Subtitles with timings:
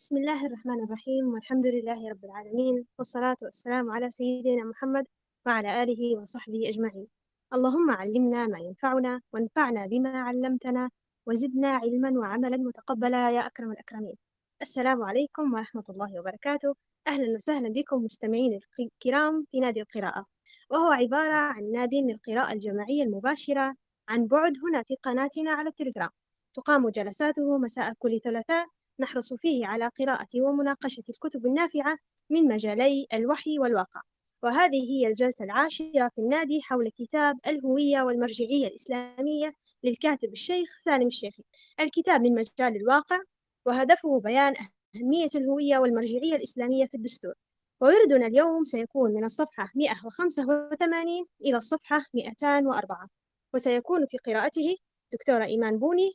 [0.00, 5.06] بسم الله الرحمن الرحيم والحمد لله رب العالمين والصلاة والسلام على سيدنا محمد
[5.46, 7.06] وعلى آله وصحبه أجمعين.
[7.54, 10.90] اللهم علمنا ما ينفعنا وانفعنا بما علمتنا
[11.26, 14.14] وزدنا علما وعملا متقبلا يا أكرم الأكرمين.
[14.62, 16.74] السلام عليكم ورحمة الله وبركاته.
[17.06, 20.26] أهلا وسهلا بكم مستمعين الكرام في نادي القراءة.
[20.70, 23.74] وهو عبارة عن نادي للقراءة الجماعية المباشرة
[24.08, 26.10] عن بعد هنا في قناتنا على التليجرام.
[26.54, 28.66] تقام جلساته مساء كل ثلاثاء
[29.00, 31.96] نحرص فيه على قراءة ومناقشة الكتب النافعة
[32.30, 34.00] من مجالي الوحي والواقع.
[34.42, 39.54] وهذه هي الجلسة العاشرة في النادي حول كتاب الهوية والمرجعية الإسلامية
[39.84, 41.42] للكاتب الشيخ سالم الشيخي.
[41.80, 43.20] الكتاب من مجال الواقع
[43.66, 44.54] وهدفه بيان
[44.96, 47.34] أهمية الهوية والمرجعية الإسلامية في الدستور.
[47.80, 53.08] ووردنا اليوم سيكون من الصفحة 185 إلى الصفحة 204
[53.54, 54.76] وسيكون في قراءته
[55.12, 56.12] دكتورة إيمان بوني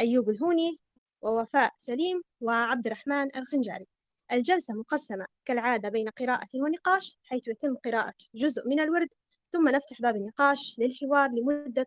[0.00, 0.78] أيوب الهوني
[1.22, 3.86] ووفاء سليم وعبد الرحمن الخنجاري
[4.32, 9.08] الجلسة مقسمة كالعادة بين قراءة ونقاش حيث يتم قراءة جزء من الورد
[9.52, 11.86] ثم نفتح باب النقاش للحوار لمدة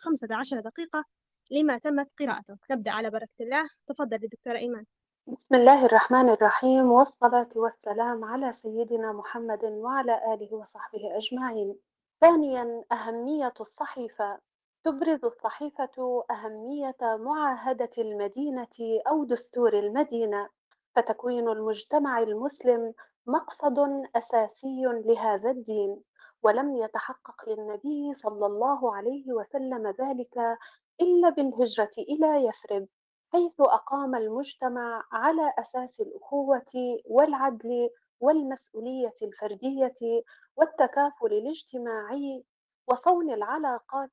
[0.00, 1.04] خمسة عشر دقيقة
[1.50, 2.56] لما تمت قراءته.
[2.70, 3.62] نبدأ على بركة الله.
[3.86, 4.84] تفضل دكتورة إيمان.
[5.26, 11.76] بسم الله الرحمن الرحيم والصلاة والسلام على سيدنا محمد وعلى آله وصحبه أجمعين.
[12.20, 14.38] ثانيا أهمية الصحيفة.
[14.84, 20.48] تبرز الصحيفة أهمية معاهدة المدينة أو دستور المدينة
[20.94, 22.94] فتكوين المجتمع المسلم
[23.26, 23.78] مقصد
[24.16, 26.02] أساسي لهذا الدين
[26.42, 30.58] ولم يتحقق للنبي صلى الله عليه وسلم ذلك
[31.00, 32.88] إلا بالهجرة إلى يثرب
[33.32, 36.72] حيث أقام المجتمع على أساس الأخوة
[37.04, 40.22] والعدل والمسؤولية الفردية
[40.56, 42.44] والتكافل الاجتماعي
[42.88, 44.10] وصون العلاقات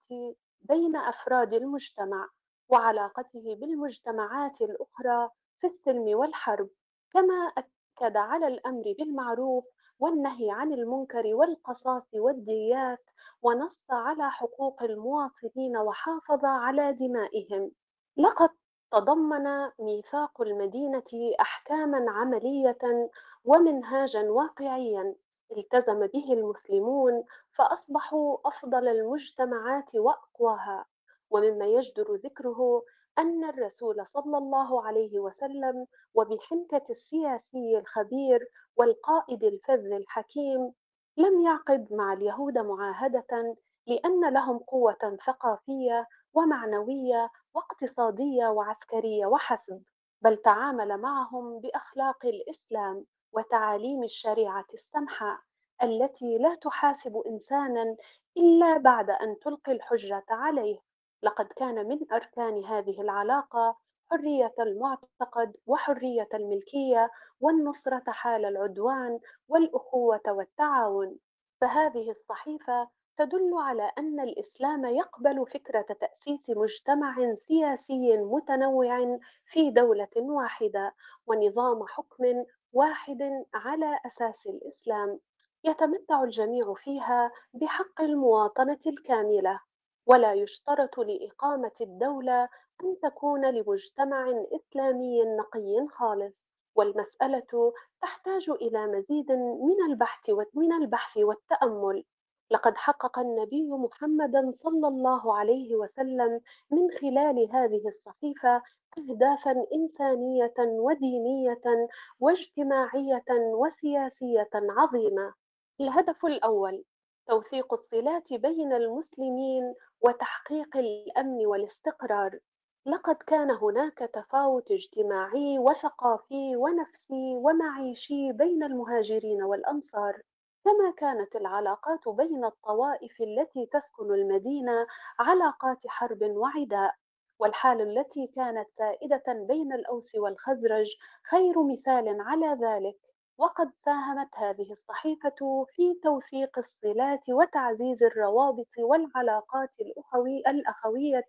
[0.61, 2.29] بين أفراد المجتمع
[2.69, 6.69] وعلاقته بالمجتمعات الأخرى في السلم والحرب
[7.13, 9.65] كما أكد على الأمر بالمعروف
[9.99, 13.03] والنهي عن المنكر والقصاص والديات
[13.41, 17.71] ونص على حقوق المواطنين وحافظ على دمائهم.
[18.17, 18.49] لقد
[18.91, 23.09] تضمن ميثاق المدينة أحكاما عملية
[23.45, 25.15] ومنهاجا واقعيا.
[25.57, 30.85] التزم به المسلمون فأصبحوا أفضل المجتمعات وأقواها.
[31.29, 32.83] ومما يجدر ذكره
[33.17, 38.47] أن الرسول صلى الله عليه وسلم وبحنكة السياسي الخبير
[38.77, 40.73] والقائد الفذ الحكيم
[41.17, 43.55] لم يعقد مع اليهود معاهدة
[43.87, 49.83] لأن لهم قوة ثقافية ومعنوية واقتصادية وعسكرية وحسب
[50.21, 53.05] بل تعامل معهم بأخلاق الإسلام.
[53.33, 55.43] وتعاليم الشريعة السمحة
[55.83, 57.95] التي لا تحاسب إنسانا
[58.37, 60.79] إلا بعد أن تلقي الحجة عليه.
[61.23, 63.77] لقد كان من أركان هذه العلاقة
[64.11, 67.09] حرية المعتقد وحرية الملكية
[67.39, 71.17] والنصرة حال العدوان والأخوة والتعاون.
[71.61, 80.95] فهذه الصحيفة تدل على أن الإسلام يقبل فكرة تأسيس مجتمع سياسي متنوع في دولة واحدة
[81.27, 85.19] ونظام حكم واحد على أساس الإسلام
[85.63, 89.59] يتمتع الجميع فيها بحق المواطنة الكاملة
[90.05, 92.43] ولا يشترط لإقامة الدولة
[92.83, 96.33] أن تكون لمجتمع إسلامي نقي خالص.
[96.75, 100.29] والمسألة تحتاج إلى مزيد من البحث
[100.73, 102.03] البحث والتأمل.
[102.51, 106.41] لقد حقق النبي محمد صلى الله عليه وسلم
[106.71, 108.61] من خلال هذه الصحيفة
[108.97, 111.87] أهدافا إنسانية ودينية
[112.19, 115.33] واجتماعية وسياسية عظيمة.
[115.81, 116.83] الهدف الأول
[117.27, 122.39] توثيق الصلات بين المسلمين وتحقيق الأمن والاستقرار.
[122.85, 130.21] لقد كان هناك تفاوت اجتماعي وثقافي ونفسي ومعيشي بين المهاجرين والأنصار.
[130.65, 134.87] كما كانت العلاقات بين الطوائف التي تسكن المدينة
[135.19, 136.95] علاقات حرب وعداء
[137.39, 140.87] والحال التي كانت سائدة بين الأوس والخزرج
[141.29, 142.95] خير مثال على ذلك.
[143.37, 151.25] وقد ساهمت هذه الصحيفة في توثيق الصلات وتعزيز الروابط والعلاقات الأخوي الأخوية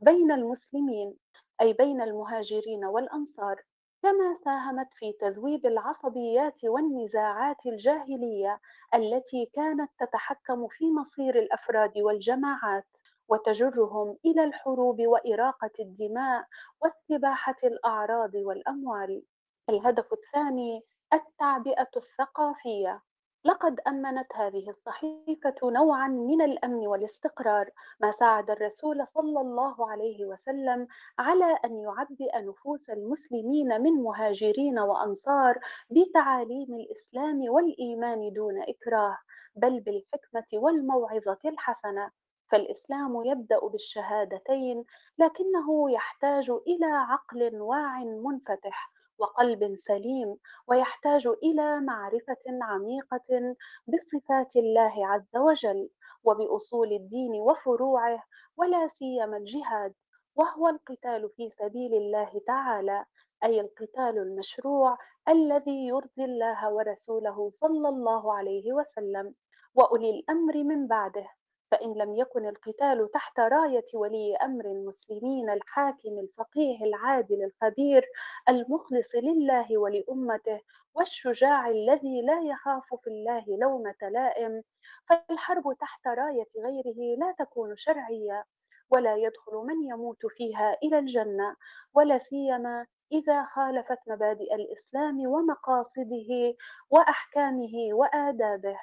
[0.00, 1.16] بين المسلمين
[1.60, 3.62] أي بين المهاجرين والأنصار.
[4.06, 8.60] كما ساهمت في تذويب العصبيات والنزاعات الجاهلية
[8.94, 12.86] التي كانت تتحكم في مصير الأفراد والجماعات
[13.28, 16.44] وتجرهم إلى الحروب وإراقة الدماء
[16.82, 19.22] واستباحة الأعراض والأموال.
[19.70, 20.82] الهدف الثاني
[21.12, 23.02] التعبئة الثقافية.
[23.46, 27.70] لقد أمنت هذه الصحيفة نوعا من الأمن والاستقرار
[28.00, 30.86] ما ساعد الرسول صلى الله عليه وسلم
[31.18, 35.58] على أن يعبئ نفوس المسلمين من مهاجرين وأنصار
[35.90, 39.18] بتعاليم الإسلام والإيمان دون إكراه
[39.56, 42.10] بل بالحكمة والموعظة الحسنة.
[42.50, 44.84] فالإسلام يبدأ بالشهادتين
[45.18, 50.36] لكنه يحتاج إلى عقل واع منفتح وقلب سليم
[50.68, 55.88] ويحتاج إلى معرفة عميقة بصفات الله عز وجل
[56.24, 58.22] وبأصول الدين وفروعه
[58.56, 59.94] ولا سيما الجهاد
[60.36, 63.04] وهو القتال في سبيل الله تعالى
[63.44, 64.98] أي القتال المشروع
[65.28, 69.34] الذي يرضي الله ورسوله صلى الله عليه وسلم
[69.74, 71.28] وأولي الأمر من بعده.
[71.70, 78.04] فإن لم يكن القتال تحت راية ولي أمر المسلمين الحاكم الفقيه العادل الخبير
[78.48, 80.60] المخلص لله ولأمته
[80.94, 84.62] والشجاع الذي لا يخاف في الله لومة لائم
[85.08, 88.44] فالحرب تحت راية غيره لا تكون شرعية
[88.90, 91.56] ولا يدخل من يموت فيها إلى الجنة
[91.94, 96.54] ولا سيما إذا خالفت مبادئ الإسلام ومقاصده
[96.90, 98.78] وأحكامه وآدابه.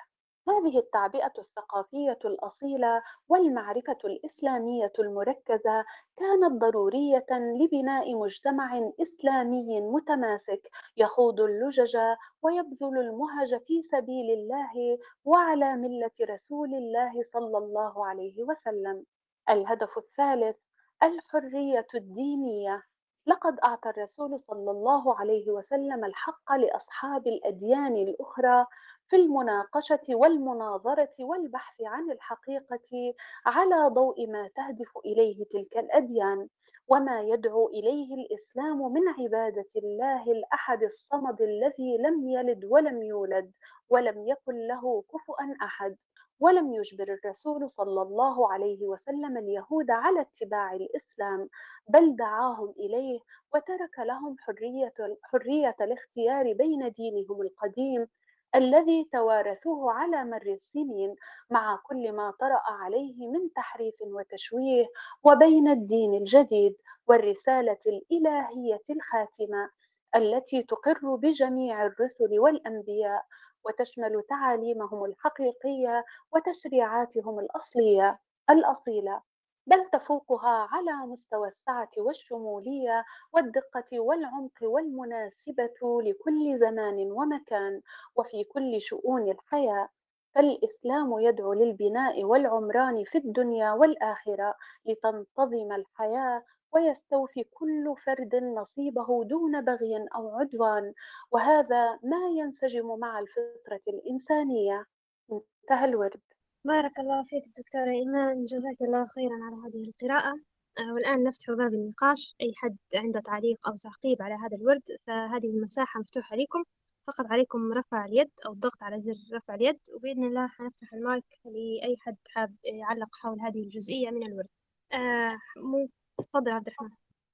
[0.49, 5.85] هذه التعبئة الثقافية الأصيلة والمعرفة الإسلامية المركزة
[6.17, 11.97] كانت ضرورية لبناء مجتمع إسلامي متماسك يخوض اللجج
[12.41, 19.05] ويبذل المهج في سبيل الله وعلى ملة رسول الله صلى الله عليه وسلم.
[19.49, 20.57] الهدف الثالث
[21.03, 22.83] الحرية الدينية
[23.27, 28.65] لقد أعطى الرسول صلى الله عليه وسلم الحق لأصحاب الأديان الأخرى
[29.13, 33.13] في المناقشة والمناظرة والبحث عن الحقيقة
[33.45, 36.47] على ضوء ما تهدف إليه تلك الأديان
[36.87, 43.51] وما يدعو إليه الإسلام من عبادة الله الأحد الصمد الذي لم يلد ولم يولد
[43.89, 45.95] ولم يكن له كفؤا أحد
[46.39, 51.49] ولم يجبر الرسول صلى الله عليه وسلم اليهود على اتباع الإسلام
[51.89, 53.19] بل دعاهم إليه
[53.55, 54.93] وترك لهم حرية,
[55.23, 58.07] حرية الاختيار بين دينهم القديم
[58.55, 61.15] الذي توارثوه على مر السنين
[61.49, 64.85] مع كل ما طرأ عليه من تحريف وتشويه
[65.23, 66.75] وبين الدين الجديد
[67.07, 69.69] والرسالة الإلهية الخاتمة
[70.15, 73.25] التي تقر بجميع الرسل والأنبياء
[73.65, 79.21] وتشمل تعاليمهم الحقيقية وتشريعاتهم الأصلية الأصيلة.
[79.67, 87.81] بل تفوقها على مستوى السعة والشمولية والدقة والعمق والمناسبة لكل زمان ومكان
[88.15, 89.89] وفي كل شؤون الحياة.
[90.35, 94.55] فالإسلام يدعو للبناء والعمران في الدنيا والآخرة
[94.85, 96.43] لتنتظم الحياة
[96.73, 100.93] ويستوفي كل فرد نصيبه دون بغي أو عدوان
[101.31, 104.85] وهذا ما ينسجم مع الفطرة الإنسانية.
[105.31, 106.21] انتهى الورد.
[106.65, 108.45] بارك الله فيك دكتورة إيمان.
[108.45, 110.39] جزاك الله خيرا على هذه القراءة.
[110.79, 112.35] آه، والآن نفتح باب النقاش.
[112.41, 116.63] أي حد عنده تعليق أو تعقيب على هذا الورد فهذه المساحة مفتوحة لكم.
[117.07, 121.95] فقط عليكم رفع اليد أو الضغط على زر رفع اليد وبإذن الله حنفتح المايك لأي
[121.99, 124.47] حد حاب يعلق حول هذه الجزئية من الورد.
[124.93, 126.89] آه مو تفضل عبد الرحمن.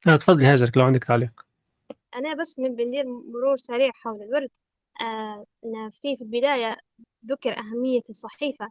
[0.08, 1.46] آه، تفضلي هاجر لو عندك تعليق.
[2.16, 4.50] أنا بس نبي ندير مرور سريع حول الورد.
[5.02, 5.46] آه
[6.02, 6.78] في البداية
[7.26, 8.70] ذكر أهمية الصحيفة.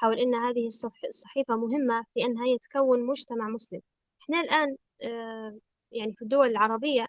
[0.00, 0.66] حول أن هذه
[1.08, 3.80] الصحيفة مهمة في أنها هي تكون مجتمع مسلم.
[4.22, 5.58] إحنا الآن آه،
[5.92, 7.06] يعني في الدول العربية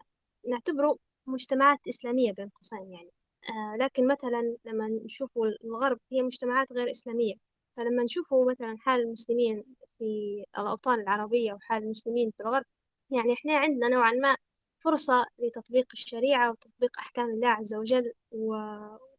[0.48, 0.98] نعتبره
[1.28, 3.10] مجتمعات إسلامية بين قوسين يعني.
[3.50, 7.34] آه، لكن مثلا لما نشوفوا الغرب هي مجتمعات غير إسلامية.
[7.78, 9.64] فلما نشوفوا مثلا حال المسلمين
[9.98, 12.66] في الأوطان العربية وحال المسلمين في الغرب
[13.12, 14.36] يعني إحنا عندنا نوعا ما
[14.80, 18.56] فرصة لتطبيق الشريعة وتطبيق أحكام الله عز وجل و...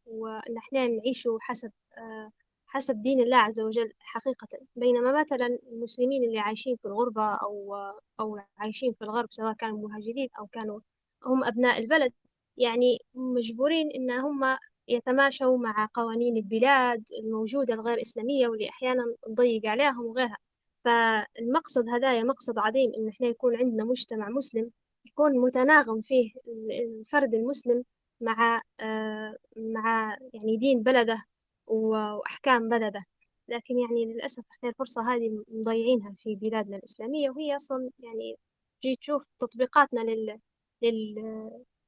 [0.05, 2.31] وإن إحنا نعيش حسب آه
[2.73, 4.47] حسب دين الله عز وجل حقيقة.
[4.75, 7.75] بينما مثلا المسلمين اللي عايشين في الغربة أو
[8.19, 10.79] أو عايشين في الغرب سواء كانوا مهاجرين أو كانوا
[11.25, 12.13] هم أبناء البلد
[12.57, 20.05] يعني مجبورين إن هم يتماشوا مع قوانين البلاد الموجودة الغير إسلامية واللي أحيانا تضيق عليهم
[20.05, 20.37] وغيرها.
[20.85, 24.71] فالمقصد هذايا مقصد عظيم إن إحنا يكون عندنا مجتمع مسلم
[25.05, 26.31] يكون متناغم فيه
[26.71, 27.83] الفرد المسلم
[28.21, 31.23] مع آه، مع يعني دين بلده
[31.67, 33.03] وأحكام بلده.
[33.47, 38.35] لكن يعني للأسف إحنا الفرصة هذه مضيعينها في بلادنا الإسلامية وهي أصلا يعني
[38.83, 40.39] تجي تشوف تطبيقاتنا لل...
[40.81, 41.15] لل...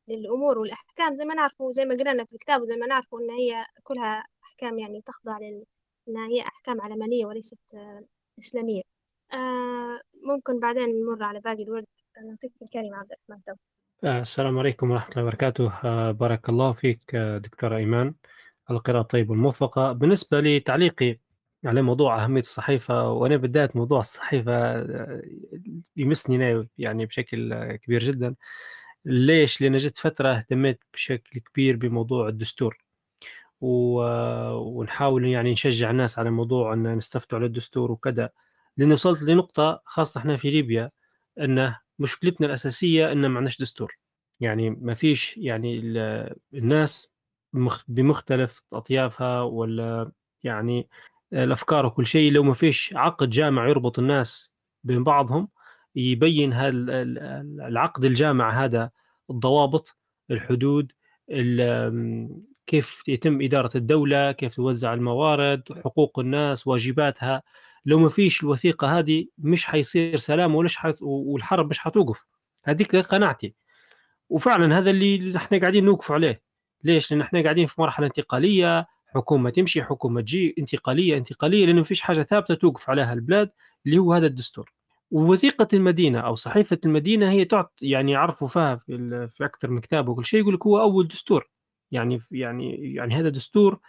[0.07, 1.15] للأمور والأحكام.
[1.15, 4.79] زي ما نعرفوا زي ما قرأنا في الكتاب وزي ما نعرفوا إن هي كلها أحكام
[4.79, 5.63] يعني تخضع لل...
[6.09, 8.03] إنها هي أحكام علمانية وليست آه،
[8.39, 8.81] إسلامية.
[9.33, 11.85] آه ممكن بعدين نمر على باقي الورد.
[12.25, 13.57] نعطيك الكلمة عبد الرحمن.
[14.03, 15.73] آه، السلام عليكم ورحمة الله وبركاته.
[15.83, 18.13] آه، بارك الله فيك دكتورة إيمان.
[18.71, 21.19] القراءة الطيبة الموفقة بالنسبة لتعليقي
[21.65, 25.21] على موضوع أهمية الصحيفة وأنا بدأت موضوع الصحيفة آه،
[25.97, 28.35] يمسني يعني بشكل كبير جدا.
[29.05, 32.77] ليش؟ لأن جت فترة اهتميت بشكل كبير بموضوع الدستور.
[33.61, 34.01] و...
[34.53, 38.29] ونحاول يعني نشجع الناس على موضوع أن نستفتوا على الدستور وكذا.
[38.77, 40.91] لأن وصلت لنقطة خاصة إحنا في ليبيا
[41.39, 43.97] أن مشكلتنا الأساسية أن ما عندناش دستور.
[44.39, 45.79] يعني ما فيش يعني
[46.53, 47.14] الناس
[47.87, 50.11] بمختلف أطيافها ولا
[50.43, 50.87] يعني
[51.33, 54.51] الأفكار وكل شيء لو ما فيش عقد جامع يربط الناس
[54.83, 55.49] بين بعضهم
[55.95, 56.69] يبين هذا
[57.67, 58.91] العقد الجامع هذا
[59.29, 59.97] الضوابط
[60.31, 60.91] الحدود
[62.67, 67.43] كيف يتم إدارة الدولة كيف توزع الموارد حقوق الناس واجباتها.
[67.85, 70.93] لو ما فيش الوثيقة هذه مش حيصير سلام ولا حي...
[71.01, 72.25] والحرب مش حتوقف؟
[72.63, 73.55] هذيك قناعتي.
[74.29, 76.41] وفعلا هذا اللي إحنا قاعدين نوقف عليه.
[76.83, 81.83] ليش؟ لأن إحنا قاعدين في مرحلة انتقالية حكومة تمشي حكومة تجي انتقالية انتقالية لأنه ما
[81.83, 83.51] فيش حاجة ثابتة توقف عليها البلاد
[83.85, 84.73] اللي هو هذا الدستور.
[85.11, 90.07] ووثيقة المدينة أو صحيفة المدينة هي تعط يعني يعرفوا فيها في, في أكثر من كتاب
[90.07, 91.49] وكل شيء يقول لك هو أول دستور.
[91.91, 93.79] يعني يعني يعني هذا دستور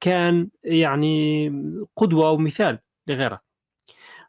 [0.00, 1.48] كان يعني
[1.96, 3.40] قدوة ومثال لغيره.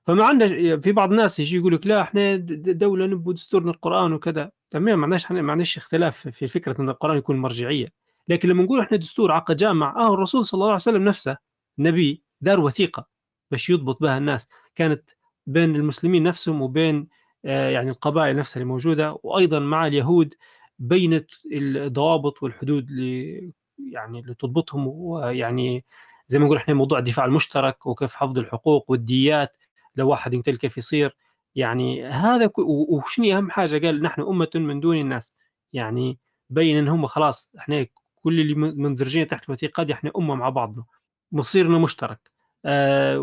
[0.04, 4.52] فما عندنا في بعض الناس يجي يقول لك لا إحنا دولة نبو دستورنا القرآن وكذا.
[4.74, 7.88] تمام ما عندناش ما عندناش اختلاف في فكرة إن القرآن يكون مرجعية.
[8.28, 11.38] لكن لما نقول إحنا دستور عقد جامع آه الرسول صلى الله عليه وسلم نفسه
[11.80, 13.08] نبي دار وثيقة
[13.52, 14.48] باش يضبط بها الناس.
[14.76, 15.10] كانت
[15.48, 17.08] بين المسلمين نفسهم وبين
[17.46, 20.34] آه يعني القبائل نفسها اللي موجودة وأيضا مع اليهود
[20.80, 23.52] بينت الضوابط والحدود اللي
[23.92, 25.86] يعني اللي تضبطهم ويعني
[26.28, 29.58] زي ما نقول إحنا موضوع الدفاع المشترك وكيف حفظ الحقوق والديات
[29.96, 31.16] لو واحد يقتل كيف يصير.
[31.56, 35.34] يعني هذا وشنو أهم حاجة؟ قال نحن أمة من دون الناس.
[35.74, 36.20] يعني
[36.50, 40.86] بين إن هم خلاص إحنا كل اللي مندرجين تحت الوثيقه دي إحنا أمة مع بعضنا
[41.32, 42.32] مصيرنا مشترك.
[42.66, 43.20] آه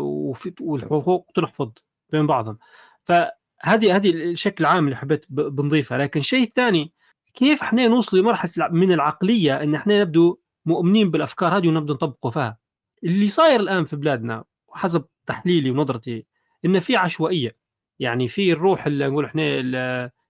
[0.61, 1.71] والحقوق تنحفظ
[2.09, 2.57] بين بعضهم.
[3.03, 6.93] فهذه هذه الشكل العام اللي حبيت بنضيفها لكن الشيء الثاني
[7.33, 12.57] كيف إحنا نوصل لمرحلة من العقلية إن إحنا نبدو مؤمنين بالأفكار هذه ونبدا نطبقه فيها؟
[13.03, 16.25] اللي صاير الآن في بلادنا وحسب تحليلي ونظرتي
[16.65, 17.60] إن في عشوائية.
[18.01, 19.43] يعني في الروح اللي نقول إحنا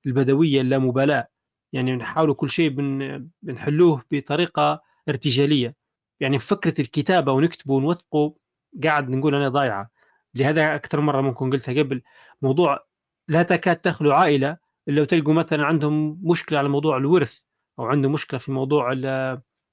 [0.05, 1.27] البدوية اللامبالاة.
[1.73, 5.75] يعني نحاول كل شيء بن بنحلوه بطريقة ارتجالية.
[6.19, 8.35] يعني فكرة الكتابة ونكتبه ونوثقه
[8.83, 9.89] قاعد نقول أنا ضايعة.
[10.35, 12.01] لهذا أكثر مرة ممكن قلتها قبل.
[12.41, 12.85] موضوع
[13.27, 17.41] لا تكاد تخلو عائلة إلا وتلقوا مثلا عندهم مشكلة على موضوع الورث
[17.79, 18.93] أو عندهم مشكلة في موضوع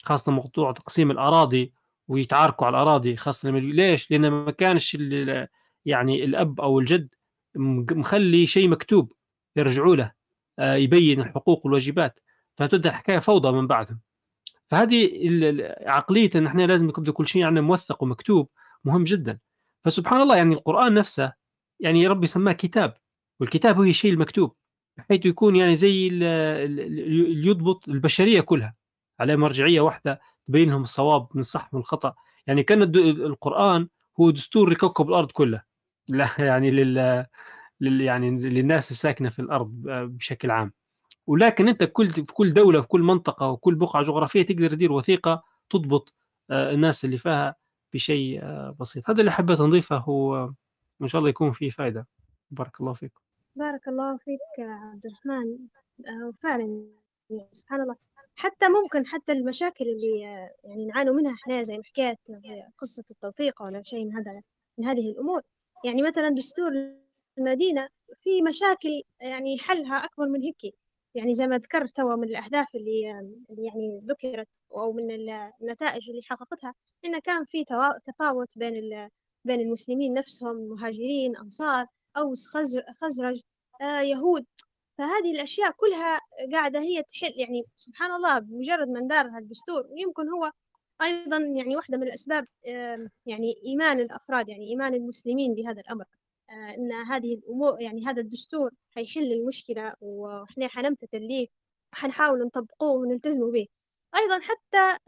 [0.02, 1.72] خاصة موضوع تقسيم الأراضي
[2.08, 4.98] ويتعاركوا على الأراضي خاصة ليش؟ لأن ما كانش
[5.84, 7.14] يعني الأب أو الجد
[7.56, 9.12] مخلي شيء مكتوب
[9.56, 10.12] يرجعوا له
[10.58, 12.20] آه، يبين الحقوق والواجبات
[12.56, 14.00] فتبدأ الحكاية فوضى من بعدهم.
[14.66, 15.10] فهذه
[15.86, 18.48] عقلية إن إحنا لازم يكون كل شيء عندنا موثق ومكتوب
[18.84, 19.38] مهم جدا.
[19.84, 21.32] فسبحان الله يعني القرآن نفسه
[21.80, 22.94] يعني ربي سماه كتاب
[23.40, 24.54] والكتاب هو الشيء المكتوب
[24.96, 28.74] بحيث يكون يعني زي اللي يضبط البشرية كلها
[29.20, 32.14] على مرجعية واحدة تبين لهم الصواب من الصح من الخطأ.
[32.46, 33.88] يعني كان القرآن
[34.20, 35.67] هو دستور لكوكب الأرض كله.
[36.08, 37.26] لا يعني لل
[37.80, 40.72] لل يعني للناس الساكنة في الأرض بشكل عام.
[41.28, 45.42] ولكن أنت كل في كل دولة في كل منطقة وكل بقعة جغرافية تقدر تدير وثيقة
[45.70, 46.14] تضبط
[46.50, 47.54] آه، الناس اللي فيها
[47.94, 49.10] بشيء آه، بسيط.
[49.10, 52.06] هذا اللي حبيت نضيفه وان شاء الله يكون فيه فائده
[52.50, 53.20] بارك الله فيكم
[53.56, 55.58] بارك الله فيك عبد الرحمن.
[56.06, 56.84] آه، فعلا
[57.52, 57.96] سبحان الله.
[58.36, 60.20] حتى ممكن حتى المشاكل اللي
[60.64, 62.18] يعني نعانوا منها إحنا زي ما حكيت
[62.78, 64.42] قصة التوثيق ولا شيء من هذا
[64.78, 65.42] من هذه الأمور.
[65.84, 66.72] يعني مثلا دستور
[67.38, 67.88] المدينة
[68.22, 70.74] في مشاكل يعني حلها أكبر من هيك
[71.14, 73.00] يعني زي ما ذكرت توا من الأهداف اللي,
[73.48, 75.10] يعني ذكرت أو من
[75.62, 77.64] النتائج اللي حققتها إن كان في
[78.04, 79.08] تفاوت بين
[79.44, 82.48] بين المسلمين نفسهم مهاجرين أنصار أوس
[83.00, 83.40] خزرج
[83.80, 84.46] آه يهود.
[84.98, 86.20] فهذه الأشياء كلها
[86.52, 90.52] قاعدة هي تحل يعني سبحان الله بمجرد ما ندار هالدستور ويمكن هو
[91.02, 92.44] أيضا يعني واحدة من الأسباب
[93.26, 96.04] يعني إيمان الأفراد يعني إيمان المسلمين بهذا الأمر
[96.50, 101.48] آه، إن هذه الأمور يعني هذا الدستور حيحل المشكلة وإحنا حنمتثل ليه
[101.92, 103.66] حنحاول نطبقوه ونلتزموا به.
[104.16, 104.98] أيضا حتى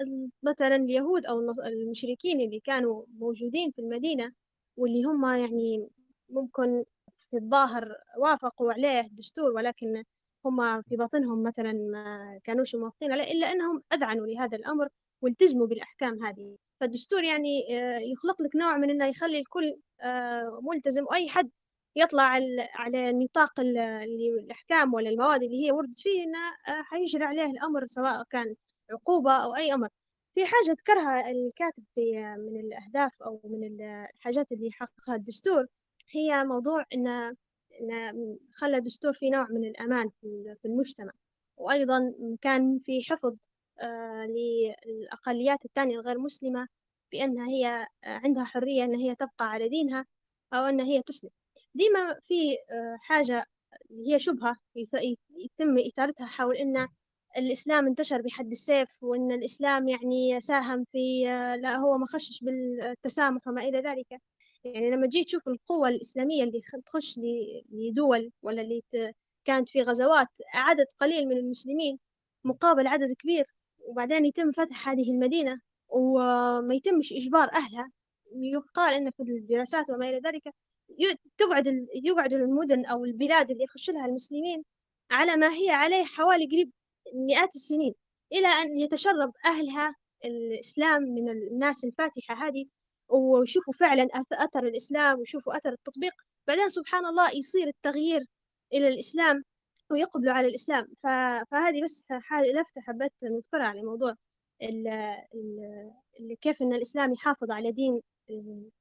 [0.43, 4.33] مثلا اليهود أو المشركين اللي كانوا موجودين في المدينة
[4.77, 5.89] واللي هم يعني
[6.29, 6.85] ممكن
[7.31, 10.05] في الظاهر وافقوا عليه الدستور ولكن
[10.45, 14.89] هم في باطنهم مثلا ما كانوش موافقين عليه إلا إنهم أذعنوا لهذا الأمر
[15.23, 16.57] والتزموا بالأحكام هذه.
[16.81, 21.51] فالدستور يعني آه، يخلق لك نوع من إنه يخلي الكل آه، ملتزم وأي حد
[21.97, 22.23] يطلع
[22.75, 28.25] على نطاق الأحكام ولا المواد اللي هي وردت فيه إنه آه، حيجري عليه الأمر سواء
[28.31, 28.55] كان
[28.91, 29.89] عقوبة أو أي أمر.
[30.35, 33.81] في حاجة ذكرها الكاتب في من الأهداف أو من
[34.17, 35.67] الحاجات اللي حققها الدستور
[36.11, 37.07] هي موضوع إن
[37.81, 40.11] إن خلى الدستور في نوع من الأمان
[40.63, 41.13] في المجتمع.
[41.57, 43.37] وأيضا كان في حفظ
[44.27, 46.69] للأقليات الثانية الغير مسلمة
[47.13, 50.07] بأنها هي عندها حرية أن هي تبقى على دينها
[50.55, 51.31] أو أن هي تسلم.
[51.75, 53.45] ديما في آه، حاجة
[54.07, 54.57] هي شبهة
[55.37, 56.89] يتم إثارتها حول أن
[57.37, 63.49] الإسلام انتشر بحد السيف وأن الإسلام يعني ساهم في آه، لا هو ما خشش بالتسامح
[63.49, 64.07] وما إلى ذلك.
[64.65, 67.21] يعني لما جيت تشوف القوة الإسلامية اللي تخش
[67.73, 68.83] لدول ولا اللي
[69.45, 71.99] كانت في غزوات عدد قليل من المسلمين
[72.45, 73.45] مقابل عدد كبير
[73.87, 77.91] وبعدين يتم فتح هذه المدينة وما يتمش إجبار أهلها.
[78.37, 80.55] يقال أن في الدراسات وما إلى ذلك
[81.39, 84.65] تقعد يقعد المدن أو البلاد اللي يخش لها المسلمين
[85.11, 86.71] على ما هي عليه حوالي قريب
[87.15, 87.95] مئات السنين
[88.33, 89.95] إلى أن يتشرب أهلها
[90.25, 92.67] الإسلام من الناس الفاتحة هذه
[93.09, 96.13] ويشوفوا فعلا أثر الإسلام ويشوفوا أثر التطبيق.
[96.49, 98.27] بعدين سبحان الله يصير التغيير
[98.73, 99.45] إلى الإسلام
[99.93, 100.89] ويقبلوا على الإسلام.
[101.51, 102.09] فهذه بس
[102.55, 104.15] لفتة حبيت نذكرها على موضوع
[106.41, 108.01] كيف أن الإسلام يحافظ على دين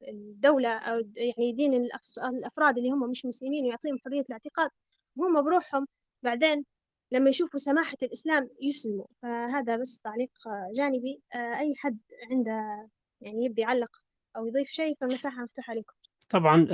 [0.07, 1.73] الدولة أو يعني دين
[2.17, 4.69] الأفراد اللي هم مش مسلمين ويعطيهم حرية الاعتقاد
[5.15, 5.87] وهم بروحهم
[6.23, 6.65] بعدين
[7.11, 9.05] لما يشوفوا سماحة الإسلام يسلموا.
[9.21, 10.31] فهذا بس تعليق
[10.75, 11.21] جانبي.
[11.35, 11.99] أي حد
[12.31, 12.89] عنده
[13.21, 13.91] يعني يبي يعلق
[14.37, 15.93] أو يضيف شيء فالمساحة مفتوحة لكم.
[16.29, 16.67] طبعا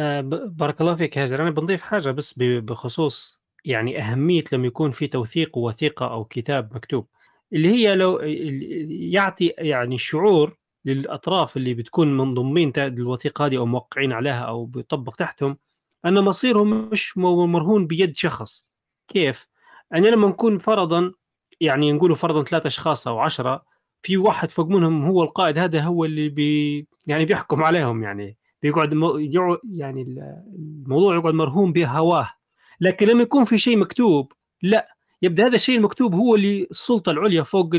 [0.46, 5.58] بارك الله فيك هاجر أنا بنضيف حاجة بس بخصوص يعني أهمية لما يكون في توثيق
[5.58, 7.08] ووثيقة أو كتاب مكتوب
[7.54, 8.20] اللي هي لو
[8.90, 15.58] يعطي يعني شعور للأطراف اللي بتكون منضمين للوثيقة هذه أو موقعين عليها أو بيطبق تحتهم
[16.06, 18.68] أن مصيرهم مش مرهون بيد شخص
[19.08, 19.48] كيف؟
[19.94, 21.12] أنا لما نكون فرضا
[21.62, 23.66] يعني نقولوا فرضا ثلاثة أشخاص أو عشرة
[24.02, 28.94] في واحد فوق منهم هو القائد هذا هو اللي بي يعني بيحكم عليهم يعني بيقعد
[29.74, 30.02] يعني
[30.56, 32.30] الموضوع يقعد مرهون بهواه
[32.82, 34.34] لكن لما يكون في شيء مكتوب.
[34.62, 37.72] لا يبدأ هذا الشيء المكتوب هو اللي السلطه العليا فوق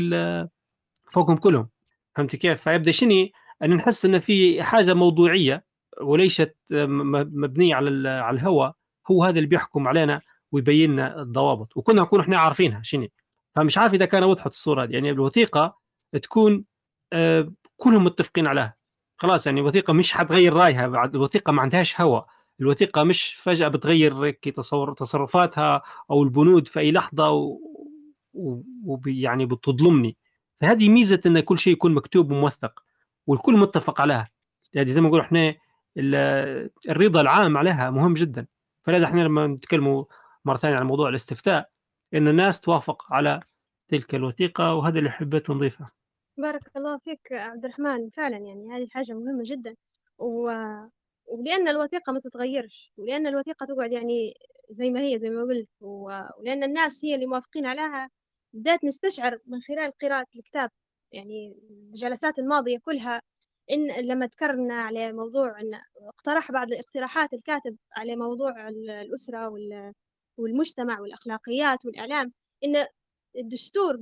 [1.11, 1.69] فوقهم كلهم.
[2.15, 3.27] فهمت كيف؟ فيبدأ شنو؟
[3.63, 5.65] أن نحس أن في حاجة موضوعية
[6.01, 8.73] وليست مبنية على على الهوى.
[9.11, 11.77] هو هذا اللي بيحكم علينا ويبين لنا الضوابط.
[11.77, 13.07] وكنا نكون إحنا عارفينها شنو؟
[13.55, 15.77] فمش عارف إذا كان وضحت الصورة دي يعني الوثيقة
[16.23, 16.65] تكون
[17.13, 18.75] آه، كلهم متفقين عليها.
[19.17, 20.87] خلاص يعني الوثيقة مش حتغير رأيها.
[20.87, 22.25] بعد الوثيقة ما عندهاش هوى.
[22.61, 27.59] الوثيقة مش فجأة بتغير تصور تصرفاتها أو البنود في أي لحظة و...
[28.85, 28.99] و...
[29.05, 30.17] يعني بتظلمني.
[30.61, 32.83] فهذه ميزة إن كل شيء يكون مكتوب وموثق
[33.27, 34.29] والكل متفق عليها.
[34.73, 35.55] يعني زي ما نقول إحنا
[36.89, 38.47] الرضا العام عليها مهم جدا.
[38.83, 40.05] فلذا إحنا لما نتكلموا
[40.45, 41.69] مرة ثانية عن موضوع الاستفتاء
[42.13, 43.39] إن الناس توافق على
[43.87, 45.85] تلك الوثيقة وهذا اللي حبيت نضيفه.
[46.37, 48.09] بارك الله فيك عبد الرحمن.
[48.09, 49.75] فعلا يعني هذه حاجة مهمة جدا.
[50.17, 50.51] و...
[51.27, 54.33] ولأن الوثيقة ما تتغيرش ولأن الوثيقة تقعد يعني
[54.69, 56.03] زي ما هي زي ما قلت و...
[56.39, 58.09] ولأن الناس هي اللي موافقين عليها.
[58.53, 60.69] بدأت نستشعر من خلال قراءة الكتاب
[61.11, 63.21] يعني الجلسات الماضية كلها
[63.71, 69.53] إن لما ذكرنا على موضوع إن اقترح بعض الاقتراحات الكاتب على موضوع الأسرة
[70.37, 72.87] والمجتمع والأخلاقيات والإعلام إن
[73.37, 73.97] الدستور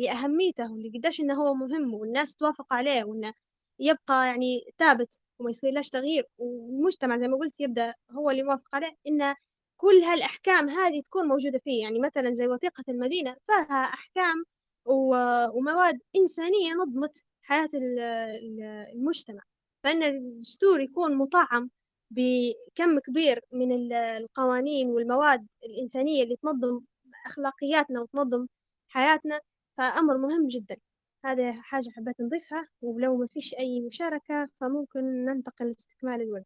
[0.00, 3.32] لأهميته ولقداش إنه هو مهم والناس توافق عليه وإنه
[3.78, 5.20] يبقى يعني ثابت.
[5.38, 6.26] وما يصيرلاش تغيير.
[6.38, 9.34] والمجتمع زي ما قلت يبدأ هو اللي موافق عليه إن
[9.76, 11.82] كل هالأحكام هذه تكون موجودة فيه.
[11.82, 14.44] يعني مثلا زي وثيقة المدينة فيها أحكام
[14.84, 19.42] ومواد إنسانية نظمت حياة المجتمع.
[19.84, 21.70] فإن الدستور يكون مطعم
[22.10, 26.80] بكم كبير من القوانين والمواد الإنسانية اللي تنظم
[27.26, 28.46] أخلاقياتنا وتنظم
[28.88, 29.40] حياتنا
[29.78, 30.76] فأمر مهم جدا.
[31.24, 36.44] هذه حاجة حبيت نضيفها ولو ما فيش أي مشاركة فممكن ننتقل لاستكمال الورد.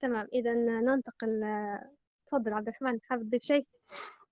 [0.00, 1.40] تمام إذا ننتقل
[2.26, 3.66] تفضل عبد الرحمن حابب تضيف شيء؟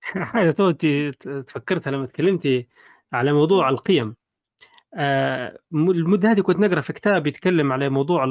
[0.33, 2.68] حاجة توتي تفكرتها لما تكلمتي
[3.12, 4.16] على موضوع القيم.
[4.94, 8.25] آه المدة هذه كنت نقرأ في كتاب يتكلم على موضوع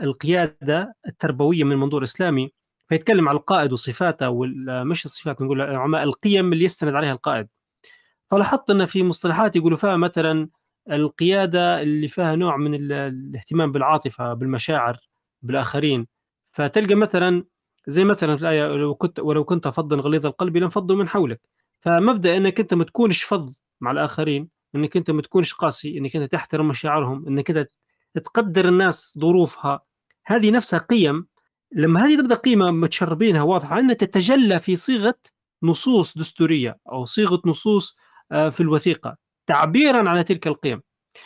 [0.00, 2.52] القيادة التربوية من منظور إسلامي
[2.88, 4.46] فيتكلم على القائد وصفاته
[4.84, 5.60] مش الصفات نقول
[5.94, 7.48] القيم اللي يستند عليها القائد.
[8.26, 10.48] فلاحظت أن في مصطلحات يقولوا فيها مثلا
[10.90, 14.98] القيادة اللي فيها نوع من الاهتمام بالعاطفة بالمشاعر
[15.42, 16.06] بالآخرين.
[16.50, 17.44] فتلقى مثلا
[17.86, 21.40] زي مثلا في الآية لو كنت ولو كنت فظا غليظ القلب لانفضوا من حولك.
[21.80, 26.32] فمبدأ إنك أنت ما تكونش فظ مع الآخرين إنك أنت ما تكونش قاسي إنك أنت
[26.32, 27.70] تحترم مشاعرهم إنك أنت
[28.14, 29.80] تقدر الناس ظروفها.
[30.26, 31.26] هذه نفسها قيم.
[31.72, 35.14] لما هذه تبدأ قيمة متشربينها واضحة إنها تتجلى في صيغة
[35.62, 37.96] نصوص دستورية أو صيغة نصوص
[38.32, 39.16] آه، في الوثيقة.
[39.50, 40.82] تعبيرا على تلك القيم.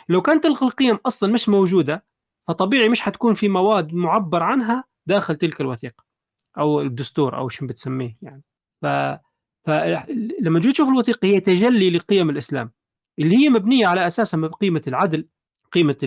[0.09, 2.05] لو كانت القيم أصلا مش موجودة
[2.47, 6.03] فطبيعي مش حتكون في مواد معبر عنها داخل تلك الوثيقة
[6.57, 8.43] أو الدستور أو شو بتسميه يعني.
[8.81, 8.85] ف
[9.65, 12.71] فلما تجي تشوف الوثيقة هي تجلي لقيم الإسلام
[13.19, 15.27] اللي هي مبنية على اساسها قيمة العدل
[15.71, 15.97] قيمة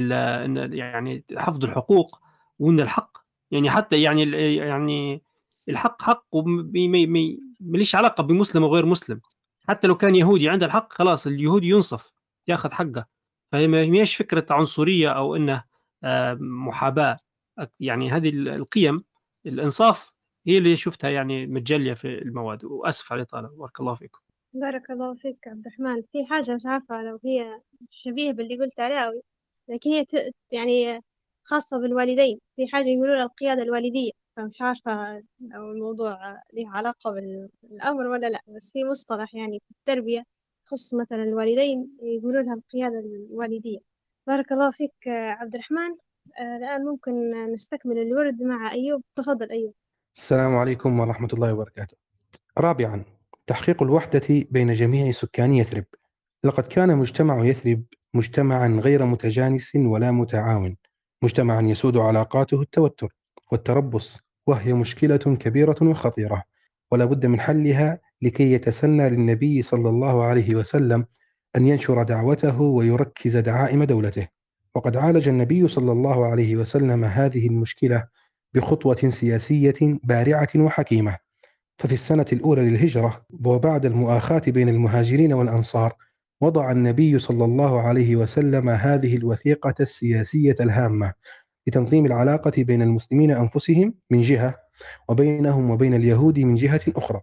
[0.72, 2.20] يعني حفظ الحقوق
[2.59, 3.18] وإن الحق
[3.50, 4.22] يعني حتى يعني
[4.57, 5.22] يعني
[5.68, 9.20] الحق حق ومليش علاقة بمسلم وغير مسلم.
[9.68, 12.12] حتى لو كان يهودي عنده الحق خلاص اليهودي ينصف
[12.48, 13.07] ياخذ حقه.
[13.52, 15.64] فهي هيش فكرة عنصرية أو إنه
[16.04, 17.16] آه، محاباة.
[17.81, 18.96] يعني هذه القيم
[19.46, 20.12] الإنصاف
[20.46, 22.64] هي اللي شفتها يعني متجلية في المواد.
[22.64, 23.48] وأسف على الإطالة.
[23.48, 24.18] بارك الله فيكم.
[24.52, 26.02] بارك الله فيك عبد الرحمن.
[26.12, 29.12] في حاجة مش عارفة لو هي شبيه باللي قلت عليها
[29.68, 30.07] لكن هي
[30.50, 31.00] يعني
[31.44, 32.38] خاصة بالوالدين.
[32.57, 34.11] في حاجة يقولون القيادة الوالدية.
[34.38, 37.11] فمش عارفة لو الموضوع له علاقة
[37.62, 40.24] بالأمر ولا لأ بس في مصطلح يعني في التربية
[40.66, 43.79] يخص مثلا الوالدين يقولون لها القيادة الوالدية.
[44.27, 45.96] بارك الله فيك عبد الرحمن.
[46.40, 49.03] آه، الآن ممكن نستكمل الورد مع أيوب.
[49.14, 49.74] تفضل أيوب.
[50.16, 51.96] السلام عليكم ورحمة الله وبركاته.
[52.59, 53.05] رابعا
[53.46, 55.85] تحقيق الوحدة بين جميع سكان يثرب.
[56.44, 57.83] لقد كان مجتمع يثرب
[58.14, 60.77] مجتمعا غير متجانس ولا متعاون.
[61.22, 63.14] مجتمعا يسود علاقاته التوتر
[63.53, 64.28] والتربص.
[64.48, 66.42] وهي مشكلة كبيرة وخطيرة
[66.90, 71.04] ولا بد من حلها لكي يتسنى للنبي صلى الله عليه وسلم
[71.56, 74.28] أن ينشر دعوته ويركز دعائم دولته.
[74.74, 78.04] وقد عالج النبي صلى الله عليه وسلم هذه المشكلة
[78.54, 81.16] بخطوة سياسية بارعة وحكيمة.
[81.78, 85.94] ففي السنة الأولى للهجرة وبعد المؤاخاة بين المهاجرين والأنصار
[86.40, 91.12] وضع النبي صلى الله عليه وسلم هذه الوثيقة السياسية الهامة.
[91.68, 94.54] لتنظيم العلاقة بين المسلمين أنفسهم من جهة
[95.09, 97.20] وبينهم وبين اليهود من جهة أخرى.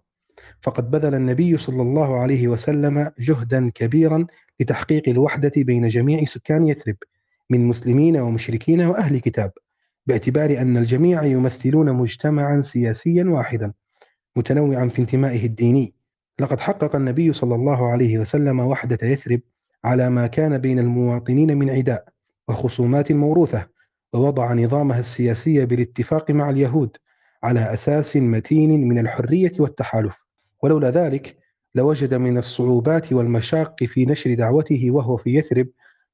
[0.62, 4.26] فقد بذل النبي صلى الله عليه وسلم جهدا كبيرا
[4.60, 6.96] لتحقيق الوحدة بين جميع سكان يثرب
[7.50, 9.52] من مسلمين ومشركين وأهل كتاب
[10.06, 13.74] باعتبار أن الجميع يمثلون مجتمعا سياسيا واحدا
[14.36, 15.94] متنوعا في انتمائه الديني.
[16.40, 19.40] لقد حقق النبي صلى الله عليه وسلم وحدة يثرب
[19.84, 22.06] على ما كان بين المواطنين من عداء
[22.48, 23.75] وخصومات موروثة.
[24.16, 26.98] ووضع نظامها السياسي بالاتفاق مع اليهود
[27.44, 30.26] على أساس متين من الحرية والتحالف.
[30.64, 31.38] ولولا ذلك
[31.76, 35.68] لوجد من الصعوبات والمشاق في نشر دعوته وهو في يثرب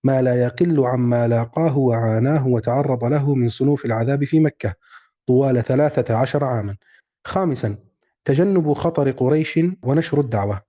[0.03, 4.73] ما لا يقل عما لاقاه وعاناه وتعرض له من صنوف العذاب في مكة
[5.27, 6.75] طوال ثلاثة عشر عاما.
[7.25, 7.75] خامسا
[8.25, 10.61] تجنب خطر قريش ونشر الدعوة.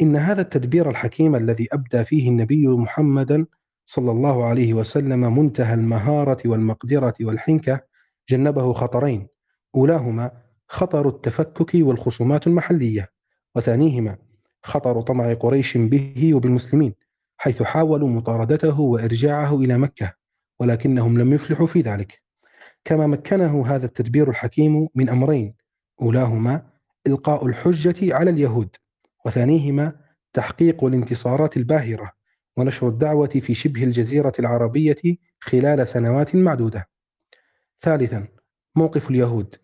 [0.00, 3.46] إن هذا التدبير الحكيم الذي أبدى فيه النبي محمدا
[3.86, 7.80] صلى الله عليه وسلم منتهى المهارة والمقدرة والحنكة
[8.28, 9.28] جنبه خطرين.
[9.74, 10.30] أولاهما
[10.68, 13.10] خطر التفكك والخصومات المحلية
[13.54, 14.18] وثانيهما
[14.62, 16.94] خطر طمع قريش به وبالمسلمين
[17.36, 20.14] حيث حاولوا مطاردته وإرجاعه إلى مكة
[20.60, 22.22] ولكنهم لم يفلحوا في ذلك.
[22.84, 25.54] كما مكنه هذا التدبير الحكيم من أمرين
[26.02, 26.62] أولاهما
[27.06, 28.76] إلقاء الحجة على اليهود
[29.26, 29.92] وثانيهما
[30.32, 32.12] تحقيق الانتصارات الباهرة.
[32.56, 34.96] ونشر الدعوة في شبه الجزيرة العربية
[35.40, 36.88] خلال سنوات معدودة.
[37.80, 38.28] ثالثا
[38.76, 39.54] موقف اليهود.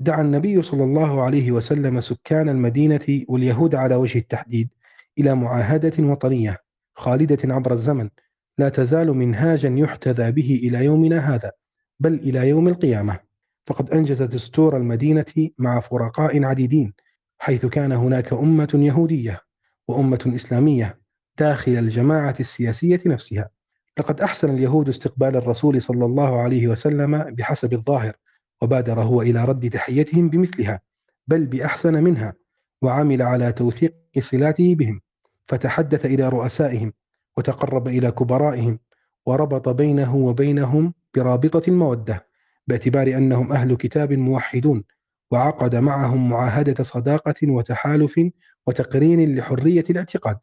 [0.00, 4.68] دعا النبي صلى الله عليه وسلم سكان المدينة واليهود على وجه التحديد
[5.18, 6.58] إلى معاهدة وطنية
[6.94, 8.10] خالدة عبر الزمن
[8.58, 11.52] لا تزال منهاجا يحتذى به إلى يومنا هذا
[12.00, 13.18] بل إلى يوم القيامة.
[13.66, 16.94] فقد أنجز دستور المدينة مع فرقاء عديدين
[17.38, 19.40] حيث كان هناك أمة يهودية
[19.88, 20.97] وأمة إسلامية
[21.38, 23.50] داخل الجماعة السياسية نفسها.
[23.98, 28.12] لقد أحسن اليهود استقبال الرسول صلى الله عليه وسلم بحسب الظاهر
[28.62, 30.80] وبادر هو إلى رد تحيتهم بمثلها
[31.26, 32.34] بل بأحسن منها
[32.82, 35.00] وعمل على توثيق صلاته بهم.
[35.48, 36.92] فتحدث إلى رؤسائهم
[37.36, 38.78] وتقرب إلى كبرائهم
[39.26, 42.26] وربط بينه وبينهم برابطة المودة
[42.66, 44.84] باعتبار أنهم أهل كتاب موحدون
[45.30, 48.20] وعقد معهم معاهدة صداقة وتحالف
[48.66, 50.38] وتقرين لحرية الاعتقاد.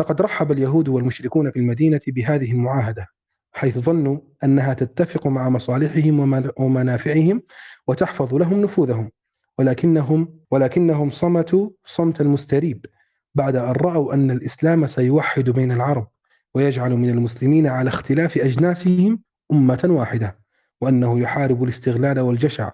[0.00, 3.06] لقد رحب اليهود والمشركون في المدينة بهذه المعاهدة
[3.52, 6.20] حيث ظنوا أنها تتفق مع مصالحهم
[6.58, 7.42] ومنافعهم
[7.86, 9.10] وتحفظ لهم نفوذهم.
[9.58, 12.86] ولكنهم ولكنهم صمتوا صمت المستريب
[13.34, 16.08] بعد أن رأوا أن الإسلام سيوحد بين العرب
[16.54, 20.38] ويجعل من المسلمين على اختلاف أجناسهم أمة واحدة
[20.80, 22.70] وأنه يحارب الاستغلال والجشع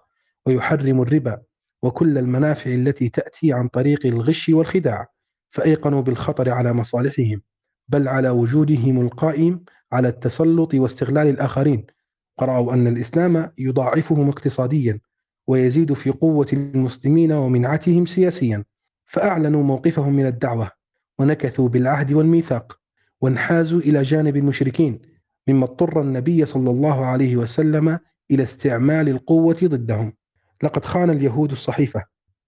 [0.47, 1.43] ويحرم الربا
[1.83, 5.15] وكل المنافع التي تأتي عن طريق الغش والخداع.
[5.51, 7.43] فأيقنوا بالخطر على مصالحهم
[7.89, 11.87] بل على وجودهم القائم على التسلط واستغلال الآخرين.
[12.39, 15.01] قرأوا أن الإسلام يضاعفهم اقتصاديا
[15.47, 18.65] ويزيد في قوة المسلمين ومنعتهم سياسيا.
[19.05, 20.71] فأعلنوا موقفهم من الدعوة
[21.19, 22.79] ونكثوا بالعهد والميثاق
[23.21, 25.03] وانحازوا إلى جانب المشركين
[25.49, 27.99] مما اضطر النبي صلى الله عليه وسلم
[28.31, 30.13] إلى استعمال القوة ضدهم.
[30.63, 32.05] لقد خان اليهود الصحيفة.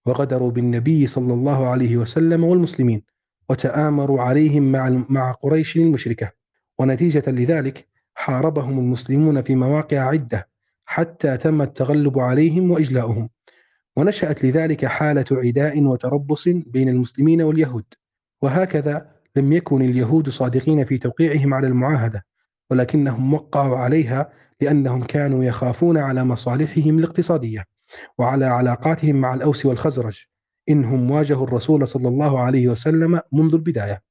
[0.09, 3.01] وغدروا بالنبي صلى الله عليه وسلم والمسلمين
[3.49, 6.31] وتآمروا عليهم مع مع قريش المشركة.
[6.79, 10.47] ونتيجة لذلك حاربهم المسلمون في مواقع عدة
[10.85, 13.29] حتى تم التغلب عليهم وإجلاؤهم.
[13.97, 17.85] ونشأت لذلك حالة عداء وتربص بين المسلمين واليهود.
[18.41, 22.25] وهكذا لم يكن اليهود صادقين في توقيعهم على المعاهدة
[22.71, 24.29] ولكنهم وقعوا عليها
[24.61, 27.65] لأنهم كانوا يخافون على مصالحهم الاقتصادية.
[28.17, 30.25] وعلى علاقاتهم مع الأوس والخزرج
[30.69, 34.01] إنهم واجهوا الرسول صلى الله عليه وسلم منذ البداية.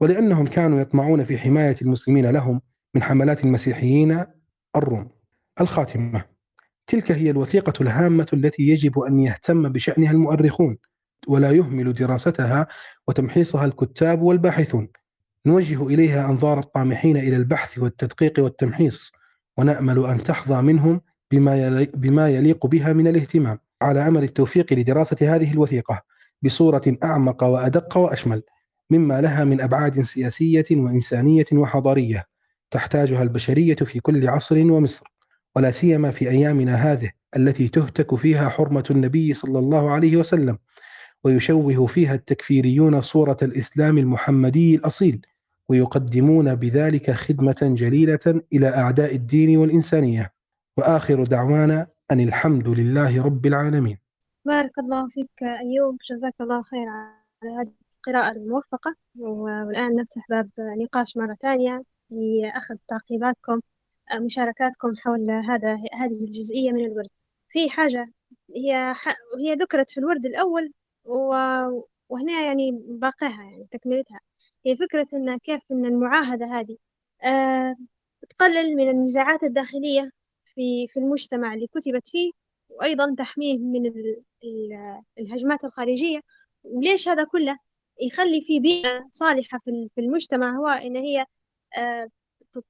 [0.00, 2.60] ولأنهم كانوا يطمعون في حماية المسلمين لهم
[2.94, 4.24] من حملات المسيحيين
[4.76, 5.10] الروم.
[5.60, 6.24] الخاتمة
[6.86, 10.78] تلك هي الوثيقة الهامة التي يجب أن يهتم بشأنها المؤرخون
[11.28, 12.66] ولا يهمل دراستها
[13.08, 14.88] وتمحيصها الكتاب والباحثون.
[15.46, 19.12] نوجه إليها أنظار الطامحين إلى البحث والتدقيق والتمحيص
[19.56, 21.00] ونأمل أن تحظى منهم
[21.30, 23.58] بما بما يليق بها من الاهتمام.
[23.82, 26.02] على أمل التوفيق لدراسة هذه الوثيقة
[26.42, 28.42] بصورة أعمق وأدق وأشمل
[28.90, 32.26] مما لها من أبعاد سياسية وإنسانية وحضارية
[32.70, 35.12] تحتاجها البشرية في كل عصر ومصر
[35.56, 40.58] ولا سيما في أيامنا هذه التي تهتك فيها حرمة النبي صلى الله عليه وسلم
[41.24, 45.26] ويشوه فيها التكفيريون صورة الإسلام المحمدي الأصيل
[45.68, 50.32] ويقدمون بذلك خدمة جليلة إلى أعداء الدين والإنسانية.
[50.78, 53.98] وآخر دعوانا أن الحمد لله رب العالمين.
[54.44, 58.94] بارك الله فيك أيوب جزاك الله خير على هذه القراءة الموفقة.
[59.16, 63.60] والآن نفتح باب نقاش مرة ثانية لأخذ تعقيباتكم
[64.20, 67.08] مشاركاتكم حول هذا هذه الجزئية من الورد.
[67.48, 68.12] في حاجة
[68.56, 68.94] هي
[69.38, 70.72] هي ذكرت في الورد الأول
[72.08, 74.20] وهنا يعني باقيها يعني تكملتها.
[74.66, 76.76] هي فكرة إن كيف إن المعاهدة هذه
[77.24, 77.76] آه
[78.30, 80.10] تقلل من النزاعات الداخلية
[80.58, 82.30] في في المجتمع اللي كتبت فيه
[82.68, 83.92] وأيضا تحميه من
[85.18, 86.20] الهجمات الخارجية.
[86.64, 87.58] وليش هذا كله؟
[88.00, 91.26] يخلي في بيئة صالحة في المجتمع هو إن هي
[91.78, 92.08] آه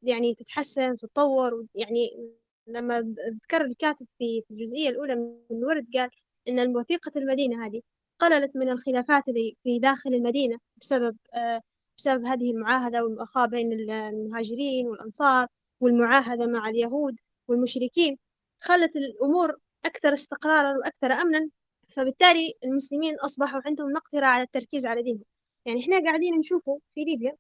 [0.03, 1.67] يعني تتحسن تتطور.
[1.75, 2.33] يعني
[2.67, 3.01] لما
[3.45, 6.11] ذكر الكاتب في الجزئية الأولى من الورد قال
[6.49, 7.81] إن وثيقة المدينة هذه
[8.19, 11.61] قللت من الخلافات اللي في داخل المدينة بسبب آه
[11.99, 15.47] بسبب هذه المعاهدة والمؤاخاة بين المهاجرين والأنصار
[15.81, 17.21] والمعاهدة مع اليهود.
[17.49, 18.19] والمشركين
[18.61, 21.49] خلت الأمور أكثر استقرارا وأكثر أمنا
[21.97, 25.25] فبالتالي المسلمين أصبحوا عندهم مقدرة على التركيز على دينهم.
[25.67, 27.37] يعني إحنا قاعدين نشوفه في ليبيا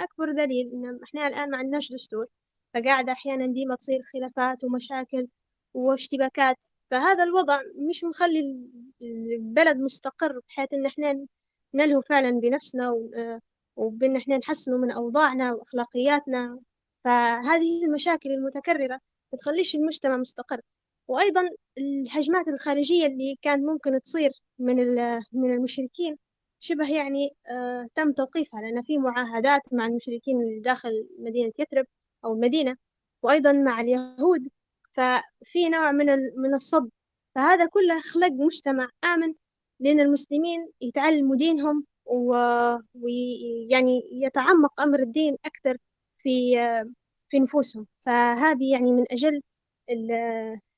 [0.00, 2.26] أكبر دليل إن إحنا الآن ما عندناش دستور
[2.74, 5.26] فقاعدة أحيانا ديما تصير خلافات ومشاكل
[5.74, 6.56] واشتباكات
[6.90, 8.56] فهذا الوضع مش مخلي
[9.02, 11.26] البلد مستقر بحيث إن إحنا
[11.74, 12.90] نلهو فعلا بنفسنا
[13.76, 16.58] وبإن إحنا نحسنوا من أوضاعنا وأخلاقياتنا.
[17.04, 19.00] فهذه المشاكل المتكررة
[19.34, 20.60] ما تخليش المجتمع مستقر.
[21.08, 21.42] وأيضا
[21.78, 24.76] الهجمات الخارجية اللي كانت ممكن تصير من
[25.32, 26.16] من المشركين
[26.60, 31.86] شبه يعني آه تم توقيفها لأن في معاهدات مع المشركين اللي داخل مدينة يثرب
[32.24, 32.76] أو المدينة
[33.22, 34.48] وأيضا مع اليهود.
[34.92, 36.90] ففي نوع من من الصد.
[37.34, 39.34] فهذا كله خلق مجتمع آمن
[39.80, 41.84] لأن المسلمين يتعلموا دينهم
[42.94, 45.76] ويعني يتعمق أمر الدين أكثر
[46.18, 46.56] في
[47.28, 47.86] في نفوسهم.
[48.00, 49.40] فهذه يعني من أجل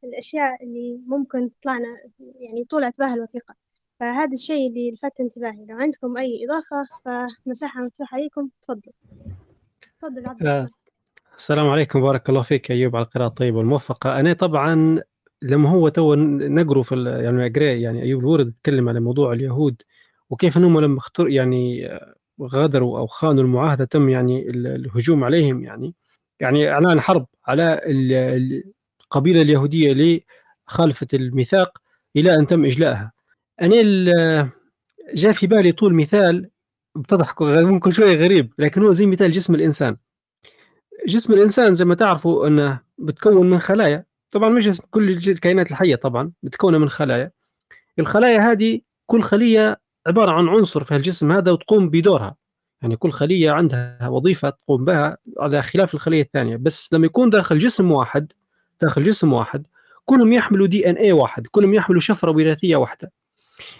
[0.04, 1.88] الأشياء اللي ممكن طلعنا
[2.40, 3.54] يعني طلعت بها الوثيقة
[4.00, 5.66] فهذا الشيء اللي لفت انتباهي.
[5.68, 8.92] لو عندكم أي إضافة فمساحة مفتوحة عليكم تفضل.
[10.00, 10.68] تفضل عبد آه.
[11.36, 12.00] السلام عليكم.
[12.00, 14.20] بارك الله فيك أيوب على القراءة الطيبة والموفقة.
[14.20, 15.00] أنا طبعا
[15.42, 19.82] لما هو تو نقروا في يعني أقرأ يعني أيوب الورد تكلم على موضوع اليهود
[20.30, 21.88] وكيف أنهم لما اختر يعني
[22.42, 25.94] غادروا أو خانوا المعاهدة تم يعني الهجوم عليهم يعني.
[26.40, 30.22] يعني إعلان حرب على القبيلة اليهودية
[30.68, 31.78] لخالفة الميثاق
[32.16, 33.12] إلى أن تم إجلائها.
[33.62, 34.50] أنا
[35.14, 36.50] جاء في بالي طول مثال
[36.96, 39.96] بتضحك ممكن شوية غريب لكن هو زي مثال جسم الإنسان.
[41.06, 44.04] جسم الإنسان زي ما تعرفوا أنه بتكون من خلايا.
[44.30, 47.30] طبعا مش جسم كل الكائنات الحية طبعا بتكون من خلايا.
[47.98, 52.36] الخلايا هذه كل خلية عبارة عن عنصر في الجسم هذا وتقوم بدورها.
[52.82, 56.56] يعني كل خلية عندها وظيفة تقوم بها على خلاف الخلية الثانية.
[56.56, 58.32] بس لما يكون داخل جسم واحد
[58.82, 59.66] داخل جسم واحد
[60.04, 63.12] كلهم يحملوا دي ان اي واحد كلهم يحملوا شفرة وراثية واحدة.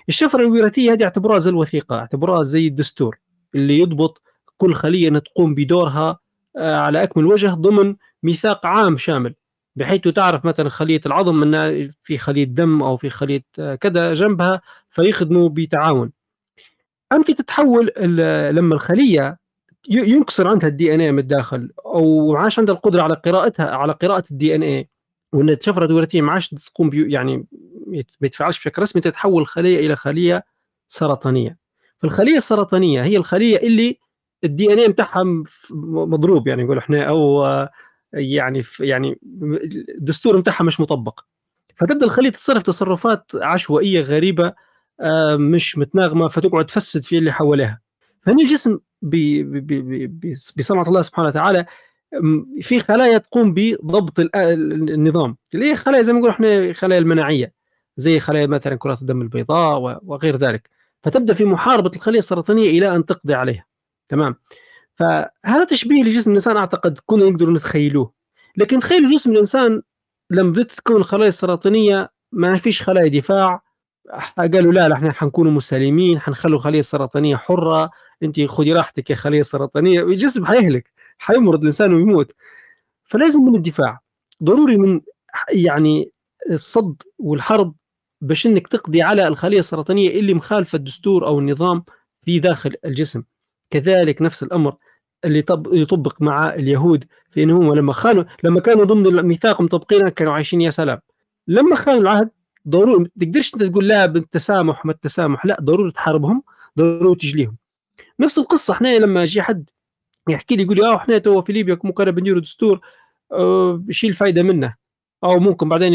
[0.08, 3.16] الشفرة الوراثية هذه اعتبروها زي الوثيقة اعتبروها زي الدستور
[3.54, 4.22] اللي يضبط
[4.56, 6.18] كل خلية أن تقوم بدورها
[6.56, 9.34] على أكمل وجه ضمن ميثاق عام شامل.
[9.76, 13.44] بحيث تعرف مثلا خلية العظم أن في خلية دم أو في خلية
[13.80, 16.12] كذا جنبها فيخدموا بتعاون.
[17.12, 17.92] أنت تتحول
[18.56, 19.38] لما الخلية
[19.88, 24.24] ينكسر عندها ال DNA من الداخل أو ما عادش عندها القدرة على قراءتها على قراءة
[24.30, 24.88] ال DNA
[25.32, 27.46] وإن الشفرة الوراثية ما عادش تقوم يعني
[27.86, 30.44] ما يتفاعلش بشكل رسمي تتحول الخلية إلى خلية
[30.88, 31.58] سرطانية.
[31.98, 33.98] فالخلية السرطانية هي الخلية اللي
[34.44, 35.24] الدي ان اي بتاعها
[35.84, 37.44] مضروب يعني نقول إحنا أو
[38.12, 39.18] يعني يعني
[39.98, 41.20] الدستور بتاعها مش مطبق.
[41.76, 44.52] فتبدا الخلية تتصرف تصرفات عشوائية غريبة
[45.38, 47.80] مش متناغمة فتقعد تفسد في اللي حواليها.
[48.20, 48.78] فهنا الجسم
[50.58, 51.66] بصنعة الله سبحانه وتعالى
[52.62, 55.36] في خلايا تقوم بضبط النظام.
[55.54, 57.52] اللي هي خلايا زي ما نقول إحنا خلايا المناعية
[57.96, 60.70] زي خلايا مثلا كرات الدم البيضاء وغير ذلك.
[61.02, 63.66] فتبدأ في محاربة الخلية السرطانية إلى أن تقضي عليها.
[64.08, 64.36] تمام؟
[64.94, 68.12] فهذا تشبيه لجسم الإنسان أعتقد كنا نقدر نتخيلوه
[68.56, 69.82] لكن تخيل جسم الإنسان
[70.30, 73.62] لما بدات تتكون الخلايا السرطانيه ما فيش خلايا دفاع
[74.38, 77.90] قالوا لا إحنا حنكونوا مسالمين حنخلوا الخليه السرطانيه حرة.
[78.22, 80.02] انت خذي راحتك يا خلية سرطانية.
[80.02, 82.32] الجسم حيهلك حيمرض الإنسان ويموت.
[83.04, 84.00] فلازم من الدفاع.
[84.42, 85.00] ضروري من
[85.48, 86.10] يعني
[86.50, 87.74] الصد والحرب
[88.20, 91.84] باش إنك تقضي على الخلية السرطانية اللي مخالفة الدستور أو النظام
[92.20, 93.22] في داخل الجسم.
[93.70, 94.76] كذلك نفس الأمر
[95.24, 100.60] اللي يطبق مع اليهود في إنهم لما خانوا لما كانوا ضمن الميثاق مطبقين كانوا عايشين
[100.60, 101.00] يا سلام.
[101.48, 102.30] لما خانوا العهد
[102.68, 106.42] ضروري ما تقدرش أنت تقول لا بالتسامح ما التسامح لا ضروري تحاربهم
[106.78, 107.56] ضروري تجليهم.
[108.20, 109.70] نفس القصة إحنا لما يجي حد
[110.28, 112.80] يحكي لي يقول لي آه إحنا تو في ليبيا مو كنا بنديروا دستور
[113.32, 114.74] آه الفائده منه
[115.24, 115.94] أو ممكن بعدين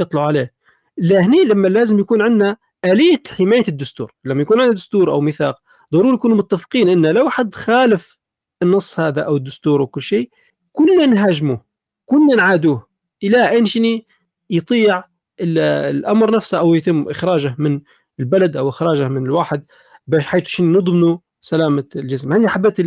[0.00, 0.52] يطلعوا عليه.
[0.96, 4.12] لا هنا لما لازم يكون عندنا آلية حماية الدستور.
[4.24, 8.18] لما يكون عندنا دستور أو ميثاق ضروري نكونوا متفقين إن لو حد خالف
[8.62, 10.30] النص هذا أو الدستور وكل شيء
[10.72, 11.60] كلنا نهاجمه
[12.06, 12.86] كلنا نعادوه
[13.22, 14.06] إلى ان شني
[14.50, 15.04] يطيع
[15.40, 17.80] الأمر نفسه أو يتم إخراجه من
[18.20, 19.64] البلد أو إخراجه من الواحد
[20.06, 22.32] بحيث نضمنوا سلامة الجسم.
[22.32, 22.80] هذه حبيت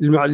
[0.00, 0.26] المع...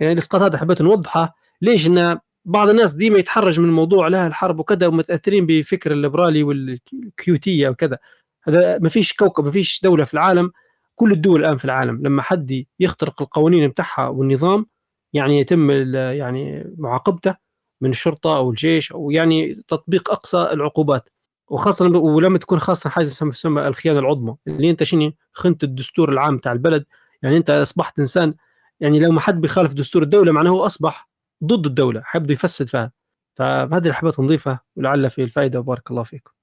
[0.00, 1.34] يعني الإسقاط هذا حبيت نوضحه.
[1.62, 7.68] ليش؟ إن بعض الناس ديما يتحرج من موضوع لها الحرب وكذا ومتأثرين بفكر الليبرالي والكيوتية
[7.68, 7.98] وكذا.
[8.44, 10.52] هذا ما فيش كوكب ما فيش دولة في العالم
[10.94, 14.66] كل الدول الآن في العالم لما حد يخترق القوانين بتاعها والنظام
[15.12, 17.45] يعني يتم يعني معاقبته
[17.80, 21.08] من الشرطه أو الجيش أو يعني تطبيق أقصى العقوبات.
[21.48, 26.52] وخاصة ولما تكون خاصة حاجة تسمى الخيانة العظمى اللي أنت شنو؟ خنت الدستور العام تاع
[26.52, 26.84] البلد.
[27.22, 28.34] يعني أنت أصبحت إنسان
[28.80, 31.08] يعني لو ما حد بيخالف دستور الدولة معناه هو أصبح
[31.44, 32.92] ضد الدولة حيبدا يفسد فيها.
[33.34, 35.60] فهذه اللي حبيت نضيفها ولعل في الفائدة.
[35.60, 36.35] وبارك الله فيكم.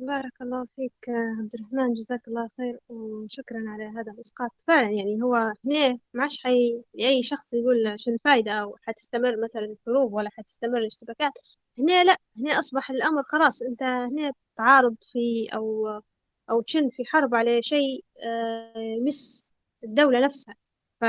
[0.00, 4.50] بارك الله فيك عبد الرحمن جزاك الله خير وشكرا على هذا الإسقاط.
[4.66, 5.34] فعلا يعني هو
[5.64, 10.78] هنا ما عادش حي أي شخص يقول شو الفايدة أو حتستمر مثلا الحروب ولا حتستمر
[10.78, 11.32] الاشتباكات.
[11.78, 15.88] هنا لا هنا أصبح الأمر خلاص أنت هنا تعارض في أو
[16.50, 20.54] أو تشن في حرب على شيء آه، يمس الدولة نفسها.
[21.00, 21.04] ف...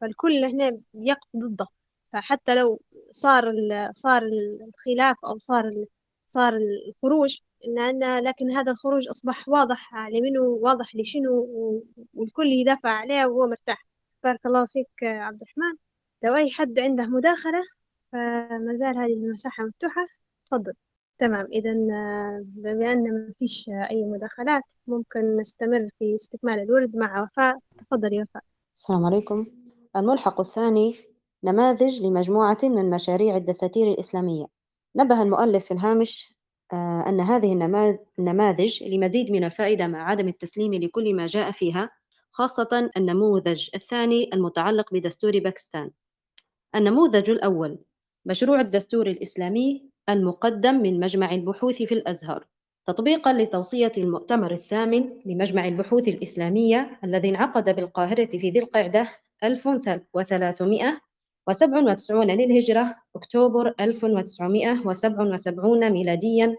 [0.00, 1.66] فالكل هنا يقف ضده.
[2.12, 3.52] فحتى لو صار
[3.94, 4.22] صار
[4.68, 5.84] الخلاف أو صار
[6.28, 6.56] صار
[6.88, 11.48] الخروج لأن لكن هذا الخروج أصبح واضح لمنه واضح لشنو
[12.14, 13.86] والكل يدافع عليه وهو مرتاح.
[14.24, 15.76] بارك الله فيك عبد الرحمن.
[16.22, 17.62] لو أي حد عنده مداخلة؟
[18.12, 20.06] فما زال هذه المساحة مفتوحة.
[20.46, 20.72] تفضل.
[21.18, 21.46] تمام.
[21.52, 21.72] إذا
[22.42, 27.58] بما أن ما فيش أي مداخلات ممكن نستمر في استكمال الورد مع وفاء.
[27.78, 28.42] تفضلي وفاء.
[28.76, 29.46] السلام عليكم.
[29.96, 30.96] الملحق الثاني
[31.44, 34.46] نماذج لمجموعة من مشاريع الدساتير الإسلامية.
[34.96, 36.37] نبه المؤلف في الهامش
[36.72, 37.52] أن هذه
[38.18, 41.90] النماذج لمزيد من الفائدة مع عدم التسليم لكل ما جاء فيها
[42.30, 45.90] خاصة النموذج الثاني المتعلق بدستور باكستان.
[46.74, 47.78] النموذج الأول
[48.26, 52.46] مشروع الدستور الإسلامي المقدم من مجمع البحوث في الأزهر
[52.86, 59.08] تطبيقا لتوصية المؤتمر الثامن لمجمع البحوث الإسلامية الذي انعقد بالقاهرة في ذي القعدة
[59.44, 61.00] 1300
[61.48, 61.80] وسبع
[62.34, 66.56] للهجرة أكتوبر 1977 ميلاديا.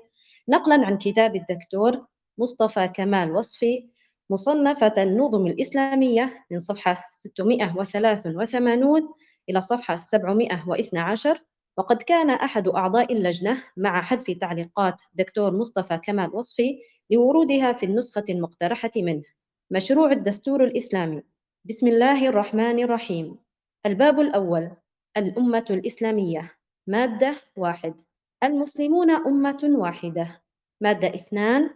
[0.49, 2.05] نقلا عن كتاب الدكتور
[2.37, 3.89] مصطفى كمال وصفي
[4.29, 9.09] مصنفة النظم الإسلامية من صفحة 683
[9.49, 11.43] إلى صفحة 712
[11.77, 16.79] وقد كان أحد أعضاء اللجنة مع حذف تعليقات دكتور مصطفى كمال وصفي
[17.11, 19.23] لورودها في النسخة المقترحة منه.
[19.71, 21.21] مشروع الدستور الإسلامي.
[21.65, 23.48] بسم الله الرحمن الرحيم.
[23.85, 24.71] الباب الأول
[25.17, 26.51] الأمة الإسلامية.
[26.87, 27.93] مادة واحد.
[28.43, 30.41] المسلمون أمة واحدة.
[30.81, 31.69] مادة اثنان.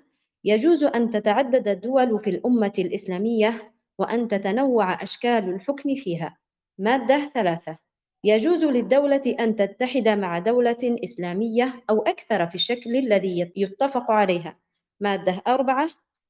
[0.43, 6.37] يجوز أن تتعدد الدول في الأمة الإسلامية وأن تتنوع أشكال الحكم فيها.
[6.79, 7.77] مادة ثلاثة.
[8.23, 14.59] يجوز للدولة أن تتحد مع دولة إسلامية أو أكثر في الشكل الذي يتفق عليها.
[14.99, 15.89] مادة أربعة.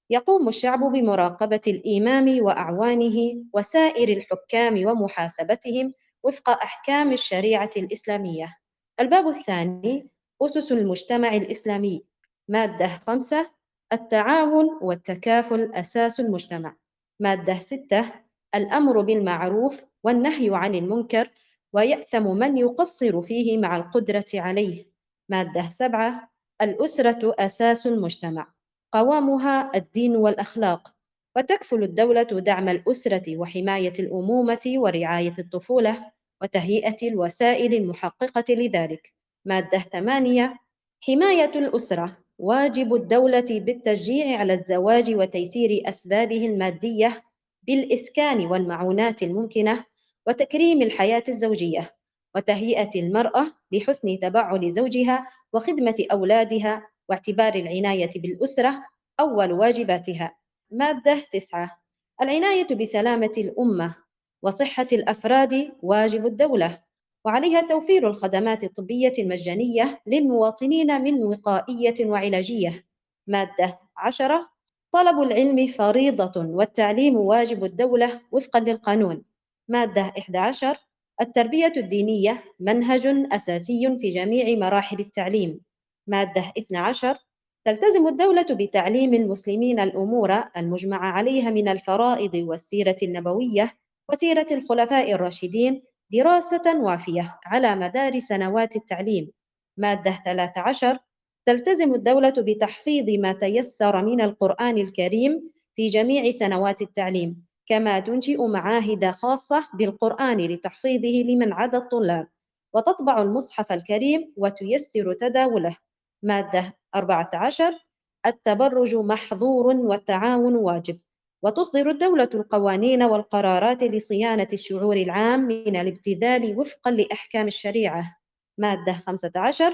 [0.09, 5.93] يقوم الشعب بمراقبة الإمام وأعوانه وسائر الحكام ومحاسبتهم
[6.23, 8.57] وفق أحكام الشريعة الإسلامية.
[8.99, 10.09] الباب الثاني
[10.41, 12.03] أسس المجتمع الإسلامي.
[12.47, 13.49] مادة خمسة
[13.93, 16.75] التعاون والتكافل أساس المجتمع.
[17.19, 18.11] مادة ستة
[18.55, 21.29] الأمر بالمعروف والنهي عن المنكر
[21.73, 24.85] ويأثم من يقصر فيه مع القدرة عليه.
[25.29, 26.29] مادة سبعة
[26.61, 28.52] الأسرة أساس المجتمع.
[28.93, 30.93] قوامها الدين والأخلاق
[31.35, 39.13] وتكفل الدولة دعم الأسرة وحماية الأمومة ورعاية الطفولة وتهيئة الوسائل المحققة لذلك.
[39.45, 40.59] مادة ثمانية
[41.01, 42.17] حماية الأسرة.
[42.39, 47.23] واجب الدولة بالتشجيع على الزواج وتيسير أسبابه المادية
[47.63, 49.85] بالإسكان والمعونات الممكنة
[50.27, 51.95] وتكريم الحياة الزوجية
[52.35, 58.83] وتهيئة المرأة لحسن تبعل زوجها وخدمة أولادها واعتبار العناية بالأسرة
[59.19, 60.37] أول واجباتها.
[60.71, 61.79] مادة تسعة.
[62.21, 63.95] العناية بسلامة الأمة
[64.43, 66.83] وصحة الأفراد واجب الدولة
[67.25, 72.85] وعليها توفير الخدمات الطبية المجانية للمواطنين من وقائية وعلاجية.
[73.27, 74.49] مادة عشرة.
[74.91, 79.23] طلب العلم فريضة والتعليم واجب الدولة وفقا للقانون.
[79.67, 80.77] مادة 11
[81.21, 85.59] التربية الدينية منهج أساسي في جميع مراحل التعليم.
[86.07, 87.17] مادة 12
[87.65, 93.73] تلتزم الدولة بتعليم المسلمين الأمور المجمع عليها من الفرائض والسيرة النبوية
[94.11, 95.83] وسيرة الخلفاء الراشدين
[96.13, 99.31] دراسة وافية على مدار سنوات التعليم.
[99.77, 100.99] مادة 13
[101.45, 109.11] تلتزم الدولة بتحفيظ ما تيسر من القرآن الكريم في جميع سنوات التعليم كما تنشئ معاهد
[109.11, 112.27] خاصة بالقرآن لتحفيظه لمن عدا الطلاب
[112.73, 115.77] وتطبع المصحف الكريم وتيسر تداوله.
[116.23, 117.79] مادة 14
[118.25, 120.99] التبرج محظور والتعاون واجب.
[121.43, 128.17] وتصدر الدولة القوانين والقرارات لصيانة الشعور العام من الابتذال وفقا لأحكام الشريعة.
[128.57, 129.73] مادة 15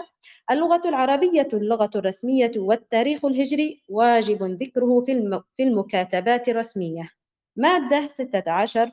[0.52, 3.84] اللغة العربية اللغة الرسمية والتاريخ الهجري.
[3.90, 5.04] واجب ذكره
[5.56, 7.10] في المكاتبات الرسمية.
[7.56, 8.92] مادة 16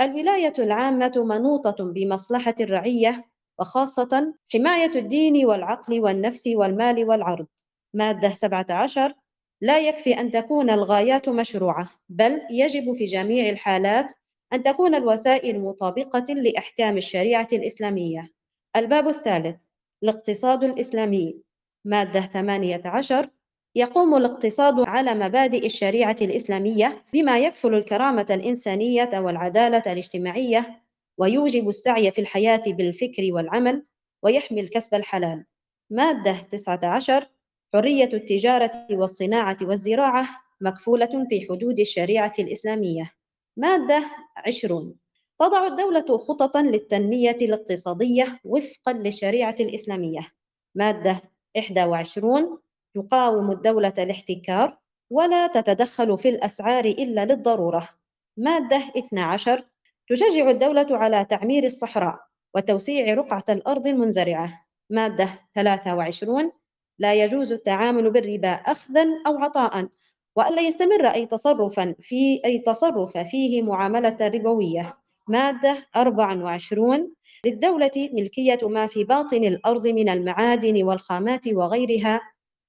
[0.00, 3.24] الولاية العامة منوطة بمصلحة الرعية.
[3.60, 7.46] وخاصة حماية الدين والعقل والنفس والمال والعرض.
[7.94, 9.14] مادة 17
[9.60, 14.12] لا يكفي أن تكون الغايات مشروعة بل يجب في جميع الحالات
[14.52, 18.30] أن تكون الوسائل مطابقة لأحكام الشريعة الإسلامية.
[18.76, 19.56] الباب الثالث
[20.02, 21.42] الاقتصاد الإسلامي.
[21.84, 23.30] مادة 18
[23.74, 30.82] يقوم الاقتصاد على مبادئ الشريعة الإسلامية بما يكفل الكرامة الإنسانية والعدالة الاجتماعية
[31.18, 33.84] ويوجب السعي في الحياة بالفكر والعمل
[34.22, 35.44] ويحمي الكسب الحلال.
[35.90, 37.26] مادة 19
[37.74, 40.28] حرية التجارة والصناعة والزراعة
[40.60, 43.12] مكفولة في حدود الشريعة الإسلامية.
[43.56, 44.94] مادة 20
[45.40, 50.28] تضع الدولة خططا للتنمية الاقتصادية وفقا للشريعة الإسلامية.
[50.74, 51.22] مادة
[51.56, 52.58] 21
[52.94, 54.78] تقاوم الدولة الاحتكار
[55.10, 57.88] ولا تتدخل في الأسعار إلا للضرورة.
[58.36, 59.67] مادة 12
[60.08, 62.20] تشجع الدولة على تعمير الصحراء
[62.54, 64.64] وتوسيع رقعة الأرض المنزرعة.
[64.90, 66.52] مادة 23
[66.98, 69.88] لا يجوز التعامل بالربا أخذا أو عطاء
[70.36, 74.98] وألا يستمر أي تصرف في أي تصرف فيه معاملة ربوية.
[75.28, 82.20] مادة 24 للدولة ملكية ما في باطن الأرض من المعادن والخامات وغيرها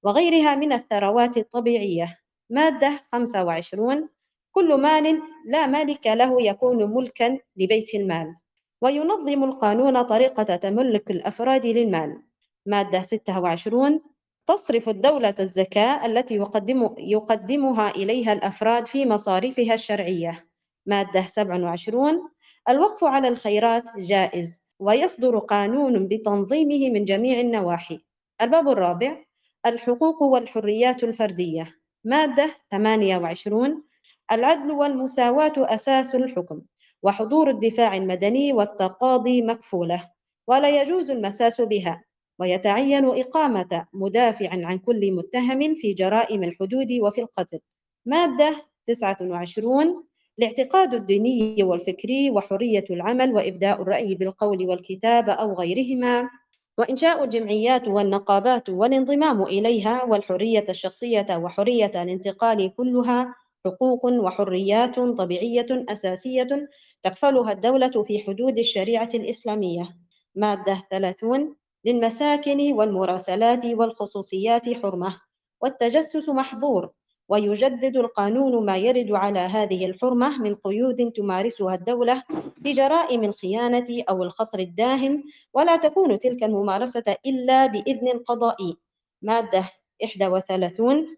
[0.02, 2.18] وغيرها من الثروات الطبيعية.
[2.50, 4.08] مادة 25
[4.52, 8.36] كل مال لا مالك له يكون ملكا لبيت المال.
[8.82, 12.22] وينظم القانون طريقة تملك الأفراد للمال.
[12.66, 14.00] مادة 26
[14.46, 20.46] تصرف الدولة الزكاة التي يقدم يقدمها إليها الأفراد في مصارفها الشرعية.
[20.86, 22.28] مادة 27
[22.68, 28.00] الوقف على الخيرات جائز ويصدر قانون بتنظيمه من جميع النواحي.
[28.42, 29.24] الباب الرابع
[29.66, 31.74] الحقوق والحريات الفردية.
[32.04, 33.82] مادة 28
[34.32, 36.60] العدل والمساواة أساس الحكم
[37.02, 40.10] وحضور الدفاع المدني والتقاضي مكفولة
[40.46, 42.04] ولا يجوز المساس بها
[42.38, 47.58] ويتعين إقامة مدافع عن كل متهم في جرائم الحدود وفي القتل.
[48.06, 48.56] مادة
[48.86, 50.04] 29
[50.38, 56.28] الاعتقاد الديني والفكري وحرية العمل وإبداء الرأي بالقول والكتابة أو غيرهما
[56.78, 63.34] وإنشاء الجمعيات والنقابات والانضمام إليها والحرية الشخصية وحرية الانتقال كلها
[63.66, 66.68] حقوق وحريات طبيعية أساسية
[67.02, 69.96] تكفلها الدولة في حدود الشريعة الإسلامية.
[70.34, 75.20] مادة 30 للمساكن والمراسلات والخصوصيات حرمة
[75.62, 76.90] والتجسس محظور
[77.28, 82.22] ويجدد القانون ما يرد على هذه الحرمة من قيود تمارسها الدولة
[82.58, 88.76] بجرائم الخيانة أو الخطر الداهم ولا تكون تلك الممارسة إلا بإذن قضائي.
[89.22, 89.70] مادة
[90.28, 91.16] 31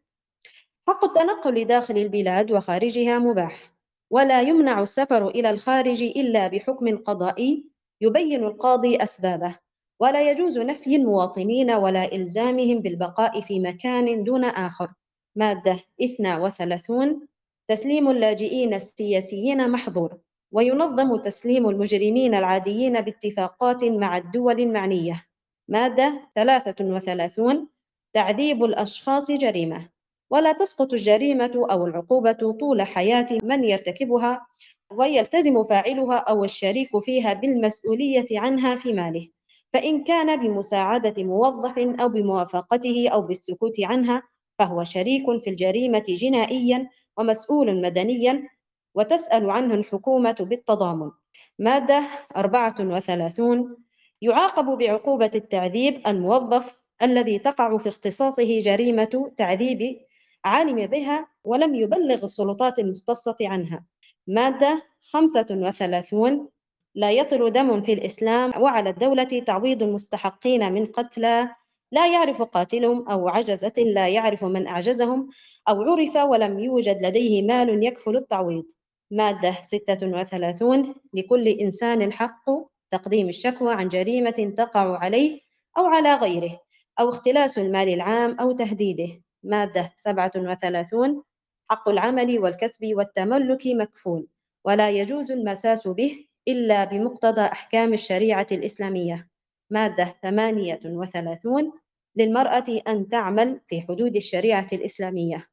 [0.89, 3.73] حق التنقل داخل البلاد وخارجها مباح
[4.11, 7.65] ولا يمنع السفر إلى الخارج إلا بحكم قضائي
[8.01, 9.59] يبين القاضي أسبابه
[10.01, 14.93] ولا يجوز نفي المواطنين ولا إلزامهم بالبقاء في مكان دون آخر.
[15.37, 17.29] مادة 32
[17.69, 20.19] تسليم اللاجئين السياسيين محظور
[20.53, 25.27] وينظم تسليم المجرمين العاديين باتفاقات مع الدول المعنية.
[25.69, 27.69] مادة 33
[28.13, 29.92] تعذيب الأشخاص جريمة.
[30.33, 34.47] ولا تسقط الجريمة أو العقوبة طول حياة من يرتكبها
[34.91, 39.29] ويلتزم فاعلها أو الشريك فيها بالمسؤولية عنها في ماله.
[39.73, 44.23] فإن كان بمساعدة موظف أو بموافقته أو بالسكوت عنها
[44.59, 48.49] فهو شريك في الجريمة جنائيا ومسؤول مدنيا
[48.95, 51.11] وتسأل عنه الحكومة بالتضامن.
[51.59, 52.03] مادة
[52.37, 53.77] 34
[54.23, 59.99] يعاقب بعقوبة التعذيب الموظف الذي تقع في اختصاصه جريمة تعذيب
[60.45, 63.85] علم بها ولم يبلغ السلطات المختصة عنها.
[64.27, 64.83] مادة
[65.13, 66.49] 35
[66.95, 71.49] لا يطل دم في الإسلام وعلى الدولة تعويض المستحقين من قتلى
[71.93, 75.29] لا يعرف قاتلهم أو عجزة لا يعرف من أعجزهم
[75.69, 78.65] أو عرف ولم يوجد لديه مال يكفل التعويض.
[79.11, 82.45] مادة 36 لكل إنسان حق
[82.91, 85.41] تقديم الشكوى عن جريمة تقع عليه
[85.79, 86.61] أو على غيره
[87.01, 89.22] أو اختلاس المال العام أو تهديده.
[89.43, 91.23] مادة 37
[91.71, 94.29] حق العمل والكسب والتملك مكفول
[94.65, 99.29] ولا يجوز المساس به إلا بمقتضى أحكام الشريعة الإسلامية.
[99.71, 101.73] مادة 38
[102.17, 105.49] للمرأة أن تعمل في حدود الشريعة الإسلامية.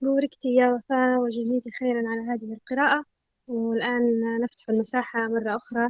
[0.00, 3.04] بوركتي يا وفاء وجزيتي خيرا على هذه القراءة
[3.46, 4.02] والآن
[4.42, 5.88] نفتح المساحة مرة أخرى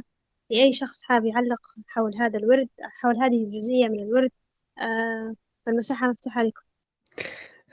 [0.49, 4.31] لأي شخص حاب يعلق حول هذا الورد حول هذه الجزئية من الورد.
[4.79, 5.35] آه،
[5.65, 6.72] فالمساحة مفتوحة لكم.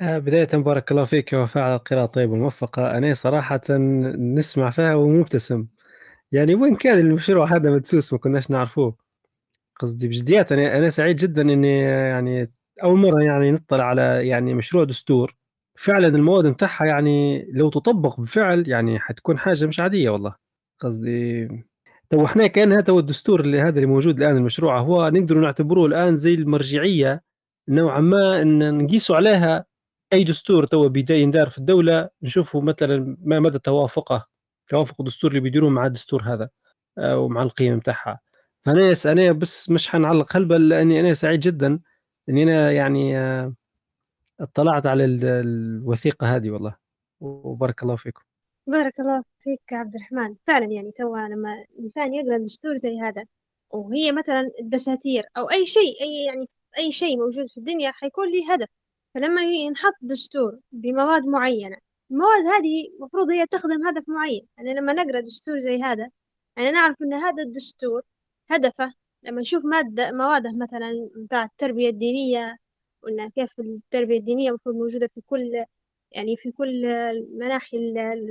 [0.00, 2.98] بداية بارك الله فيك يا وفاء على القراءة الطيبة والموفقة.
[2.98, 3.60] أنا صراحة
[4.18, 5.66] نسمع فيها ومبتسم.
[6.32, 8.96] يعني وين كان المشروع هذا مدسوس ما كناش نعرفوه؟
[9.80, 10.52] قصدي بجديات.
[10.52, 15.36] أنا أنا سعيد جدا إني يعني أول مرة يعني نطلع على يعني مشروع دستور.
[15.78, 20.34] فعلا المواد متاعها يعني لو تطبق بفعل يعني حتكون حاجة مش عادية والله.
[20.80, 21.48] قصدي
[22.10, 25.86] تو إحنا كان هذا هو الدستور اللي هذا اللي موجود الآن المشروع هو نقدر نعتبروه
[25.86, 27.22] الآن زي المرجعية
[27.68, 29.64] نوعا ما إن نقيسوا عليها
[30.12, 34.26] أي دستور تو بدا يندار في الدولة نشوفوا مثلا ما مدى توافقه
[34.68, 36.50] توافق الدستور اللي بيديروه مع الدستور هذا
[36.98, 38.20] آه، ومع القيم بتاعها.
[38.64, 41.80] فأنا أنا بس مش حنعلق هلبا لأني أنا سعيد جدا
[42.28, 43.54] إني أنا يعني آه،
[44.40, 46.76] اطلعت على الوثيقة هذه والله.
[47.20, 48.22] وبارك الله فيكم.
[48.66, 50.36] بارك الله فيك عبد الرحمن.
[50.46, 53.24] فعلا يعني توا لما الإنسان يقرأ الدستور زي هذا
[53.70, 56.48] وهي مثلا الدساتير أو أي شيء أي يعني
[56.78, 58.68] أي شيء موجود في الدنيا حيكون له هدف.
[59.14, 61.76] فلما ينحط دستور بمواد معينة
[62.10, 64.46] المواد هذه المفروض هي تخدم هدف معين.
[64.56, 66.10] يعني لما نقرأ دستور زي هذا
[66.56, 68.02] يعني نعرف أن هذا الدستور
[68.50, 68.94] هدفه.
[69.22, 72.56] لما نشوف مادة موادة مثلا بتاع التربية الدينية
[73.02, 75.64] وأن كيف التربية الدينية المفروض موجودة في كل
[76.12, 76.86] يعني في كل
[77.38, 77.78] مناحي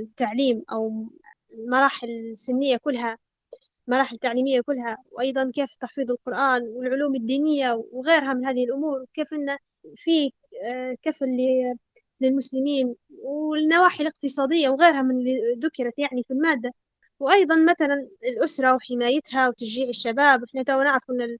[0.00, 1.10] التعليم أو
[1.52, 3.18] المراحل السنية كلها.
[3.88, 9.56] المراحل التعليمية كلها وأيضا كيف تحفيظ القرآن والعلوم الدينية وغيرها من هذه الأمور كيف أن
[9.96, 10.32] في
[10.64, 11.26] آه، كفل
[12.20, 16.72] للمسلمين والنواحي الاقتصادية وغيرها من اللي ذكرت يعني في المادة.
[17.20, 21.36] وأيضا مثلا الأسرة وحمايتها وتشجيع الشباب إحنا تو نعرف أن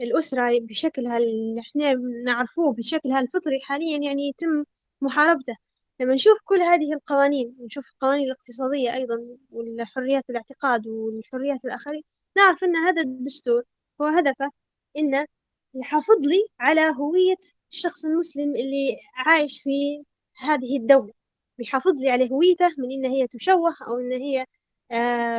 [0.00, 1.92] الأسرة بشكلها اللي إحنا
[2.24, 4.64] نعرفوه بشكلها الفطري حاليا يعني يتم
[5.00, 5.56] محاربته.
[6.00, 9.16] لما نشوف كل هذه القوانين نشوف القوانين الاقتصادية أيضا
[9.50, 12.02] والحريات الاعتقاد والحريات الآخرين
[12.36, 13.62] نعرف أن هذا الدستور
[14.00, 14.50] هو هدفه
[14.96, 15.26] إنه
[15.74, 17.36] يحافظ لي على هوية
[17.72, 20.04] الشخص المسلم اللي عايش في
[20.38, 21.12] هذه الدولة.
[21.58, 24.46] بيحافظ لي على هويته من إن هي تشوه أو إن هي
[24.92, 24.94] آه،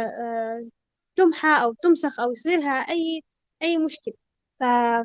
[0.05, 0.67] آه،
[1.15, 3.23] تمحى أو تمسخ أو يصير لها أي
[3.61, 4.13] أي مشكلة.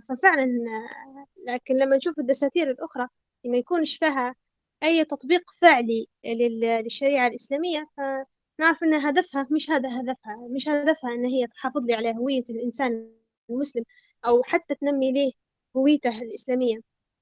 [0.09, 3.09] ففعلا آه، لكن لما نشوف الدساتير الأخرى
[3.45, 4.35] ما يكونش فيها
[4.83, 11.47] أي تطبيق فعلي للشريعة الإسلامية فنعرف أن هدفها مش هذا هدفها مش هدفها أن هي
[11.47, 13.11] تحافظ لي على هوية الإنسان
[13.51, 13.85] المسلم
[14.27, 15.33] أو حتى تنمي له
[15.77, 16.77] هويته الإسلامية.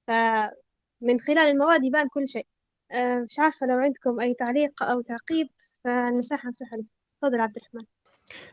[0.07, 2.47] فمن خلال المواد يبان كل شيء.
[2.91, 5.47] أه، مش عارفة لو عندكم أي تعليق أو تعقيب
[5.83, 6.87] فالمساحة مفتوحة لكم
[7.21, 7.85] تفضل عبد الرحمن.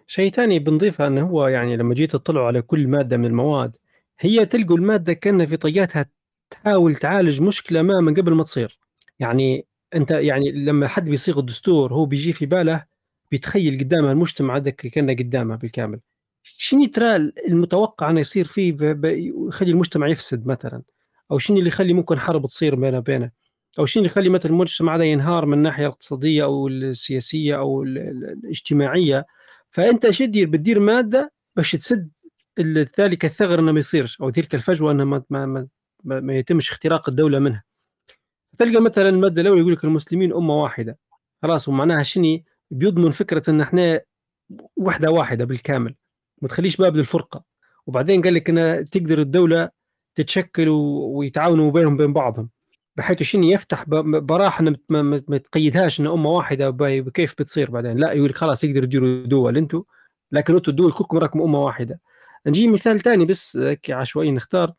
[0.07, 3.77] شيء ثاني بنضيفه إنه هو يعني لما جيت تطلعوا على كل مادة من المواد
[4.21, 6.07] هي تلقوا المادة كأنها في طياتها
[6.51, 8.86] تحاول تعالج مشكلة ما من قبل ما تصير.
[9.19, 12.85] يعني أنت يعني لما حد بيصيغ الدستور هو بيجي في باله
[13.31, 16.01] بيتخيل قدامه المجتمع عندك كأنه قدامه بالكامل.
[16.43, 17.17] شنو ترى
[17.49, 18.77] المتوقع أنه يصير فيه
[19.49, 20.83] يخلي المجتمع يفسد مثلا؟
[21.31, 23.31] أو شنو اللي يخلي ممكن حرب تصير بينه وبينه؟
[23.79, 29.27] أو شنو اللي يخلي مثلا المجتمع هذا ينهار من الناحية الاقتصادية أو السياسية أو الاجتماعية؟
[29.71, 32.11] فأنت شو تدير؟ بتدير مادة باش تسد
[33.01, 35.47] ذلك الثغر إنه ما يصيرش أو تلك الفجوة إنه ما, ما,
[36.05, 37.66] ما, ما يتمش اختراق الدولة منها.
[38.59, 40.99] تلقى مثلا الماده الاولى يقول لك المسلمين أمة واحدة.
[41.43, 42.39] خلاص ومعناها شنو
[42.71, 44.01] بيضمن فكرة إن إحنا
[44.77, 45.95] وحدة واحدة بالكامل.
[46.43, 47.43] ما تخليش باب للفرقة.
[47.87, 49.71] وبعدين قال لك إن تقدر الدولة
[50.15, 52.51] تتشكل ويتعاونوا بينهم بين بعضهم.
[52.97, 56.77] بحيث شنو يفتح براح ما تقيدهاش إن أمة واحدة
[57.15, 57.97] كيف بتصير بعدين.
[57.97, 59.83] لا يقول لك خلاص يقدروا يديروا دول أنتم
[60.33, 62.01] لكن أنتم الدول كلكم راكم أمة واحدة.
[62.47, 64.73] نجي مثال ثاني بس عشوائي نختار.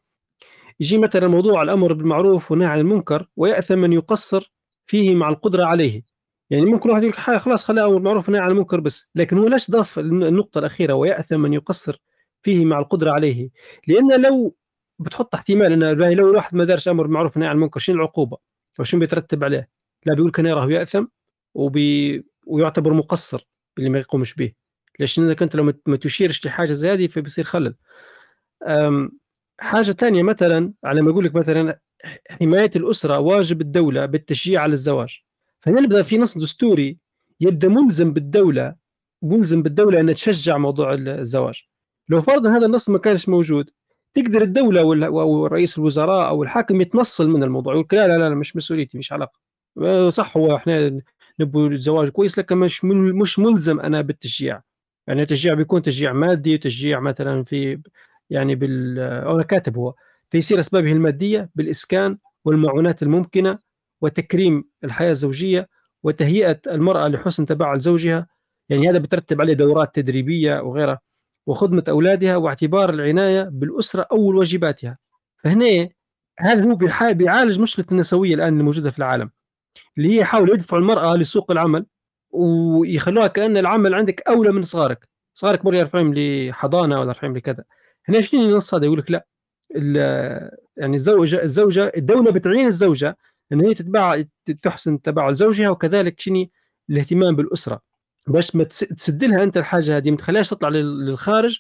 [0.80, 4.52] يجي مثلا موضوع الأمر بالمعروف والنهي عن المنكر ويأثم من يقصر
[4.86, 6.04] فيه مع القدرة عليه.
[6.50, 9.10] يعني ممكن واحد يقول خلاص خليها أمر بالمعروف والنهي عن المنكر بس.
[9.16, 12.02] لكن هو ليش ضاف النقطة الأخيرة ويأثم من يقصر
[12.42, 13.50] فيه مع القدرة عليه.
[13.88, 14.56] لأن لو
[15.00, 18.38] بتحط احتمال إن لو الواحد ما دارش أمر بالمعروف والنهي عن المنكر شنو العقوبة؟
[18.80, 19.70] أو شنو بيترتب عليه؟
[20.06, 21.06] لا بيقول كان يراه يأثم
[21.54, 23.48] وبي ويعتبر مقصر
[23.78, 24.54] اللي ما يقومش به.
[25.00, 27.76] ليش؟ انك أنت لو ما تشيرش لحاجة زي هذه فبيصير خلل.
[29.60, 31.80] حاجة ثانية مثلا على ما أقول لك مثلا
[32.30, 35.20] حماية الأسرة واجب الدولة بالتشجيع على الزواج.
[35.62, 36.98] فهنا نبدأ في نص دستوري
[37.40, 38.76] يبدأ ملزم بالدولة
[39.22, 41.64] ملزم بالدولة انها تشجع موضوع الزواج.
[42.10, 43.70] لو فرضا هذا النص ما كانش موجود
[44.14, 48.56] تقدر الدولة أو رئيس الوزراء أو الحاكم يتنصل من الموضوع يقول لا لا لا مش
[48.56, 49.40] مسؤوليتي مش علاقة.
[50.10, 51.02] صح هو إحنا
[51.40, 54.62] نبغى الزواج كويس لكن مش مش ملزم أنا بالتشجيع
[55.08, 57.82] يعني التشجيع بيكون تشجيع مادي تشجيع مثلا في
[58.30, 59.94] يعني بال أنا كاتب هو
[60.32, 63.60] تيسير أسبابه المادية بالإسكان والمعونات الممكنة
[64.02, 65.70] وتكريم الحياة الزوجية
[66.04, 68.28] وتهيئة المرأة لحسن تبعل زوجها.
[68.70, 71.00] يعني هذا بترتب عليه دورات تدريبية وغيرها
[71.48, 74.98] وخدمة أولادها واعتبار العناية بالأسرة اول واجباتها
[75.44, 75.90] فهنا
[76.40, 76.76] هذا هو
[77.14, 79.32] بيعالج مشكلة النسوية الآن الموجوده في العالم
[79.98, 81.86] اللي هي يحاول يدفع المرأة لسوق العمل
[82.32, 85.10] ويخلوها كأن العمل عندك أولى من صغارك.
[85.34, 87.64] صغارك مر يرفعهم لحضانة ولا يرفعهم لكذا.
[88.10, 89.28] هنا شنو النص هذا يقول لك لا.
[90.78, 93.18] يعني الزوجه الزوجه الدولة بتعين الزوجة
[93.52, 94.24] إن هي تتبع
[94.64, 96.46] تحسن تبع زوجها وكذلك شنو؟
[96.90, 97.82] الاهتمام بالأسرة.
[98.28, 101.60] باش ما تسد لها أنت الحاجة هذه ما تخليهاش تطلع للخارج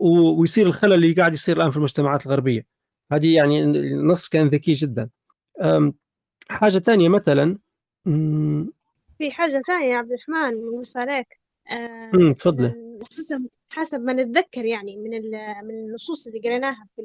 [0.00, 2.66] ويصير الخلل اللي قاعد يصير الآن في المجتمعات الغربية.
[3.12, 5.08] هذه يعني النص كان ذكي جدا.
[6.48, 7.58] حاجة ثانية مثلا.
[9.18, 11.40] في حاجة ثانية يا عبد الرحمن من عليك.
[12.38, 15.10] تفضلي خصوصا حسب ما نتذكر يعني من
[15.64, 17.02] من النصوص اللي قريناها في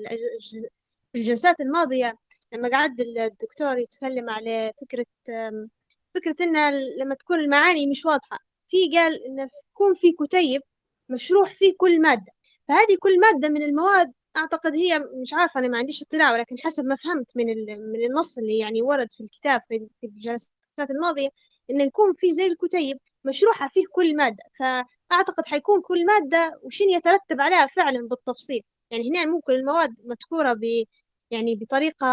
[1.16, 2.18] الجلسات الماضية
[2.54, 5.06] لما قعد الدكتور يتكلم على فكرة
[6.16, 10.62] فكرة إن لما تكون المعاني مش واضحة في قال إن يكون في كتيب
[11.10, 12.32] مشروح فيه كل مادة.
[12.68, 16.86] فهذه كل مادة من المواد أعتقد هي مش عارفة أنا ما عنديش اطلاع ولكن حسب
[16.86, 17.46] ما فهمت من
[17.92, 20.50] من النص اللي يعني ورد في الكتاب في الجلسات
[20.90, 21.30] الماضية
[21.70, 24.44] إنه يكون في زي الكتيب مشروحة فيه كل مادة.
[25.10, 28.62] فأعتقد حيكون كل مادة وشين يترتب عليها فعلا بالتفصيل.
[28.91, 30.64] يعني هنا ممكن المواد مذكورة ب
[31.32, 32.07] يعني بطريقة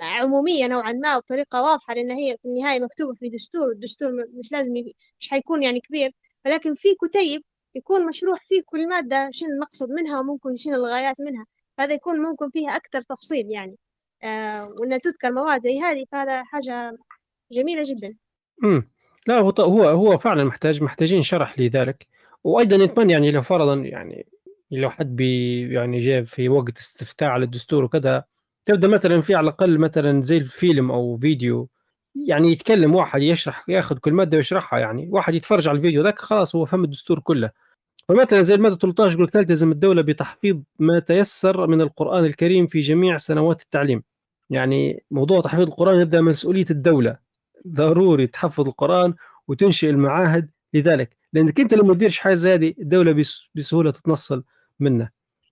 [0.00, 4.72] عمومية نوعا ما وبطريقة واضحة لأن هي في النهاية مكتوبة في دستور الدستور مش لازم
[5.20, 6.12] مش حيكون يعني كبير.
[6.46, 7.42] ولكن في كتيب
[7.74, 11.46] يكون مشروح فيه كل مادة شنو المقصد منها وممكن شنو الغايات منها.
[11.80, 13.76] هذا يكون ممكن فيها أكثر تفصيل يعني.
[14.22, 16.92] آه وإنها تذكر مواد زي هذه فهذا حاجة
[17.52, 18.16] جميلة جدا.
[18.64, 18.90] امم
[19.28, 22.06] لا هو هو هو فعلا محتاج محتاجين شرح لذلك.
[22.44, 24.26] وأيضا نتمنى يعني لو فرضا يعني
[24.70, 28.24] لو حد بي يعني جاء في وقت استفتاء على الدستور وكذا
[28.66, 31.68] تبدأ مثلا في على الأقل مثلا زي الفيلم أو فيديو
[32.26, 36.56] يعني يتكلم واحد يشرح يأخذ كل مادة ويشرحها يعني واحد يتفرج على الفيديو ذاك خلاص
[36.56, 37.50] هو فهم الدستور كله.
[38.08, 43.16] فمثلا زي المادة 13 يقول تلتزم الدولة بتحفيظ ما تيسر من القرآن الكريم في جميع
[43.16, 44.02] سنوات التعليم.
[44.50, 47.27] يعني موضوع تحفيظ القرآن يبدأ مسؤولية الدولة.
[47.74, 49.14] ضروري تحفظ القرآن
[49.48, 51.16] وتنشئ المعاهد لذلك.
[51.32, 54.44] لأنك أنت لما تديرش حاجة زي هذه الدولة بسهولة تتنصل
[54.80, 55.10] منه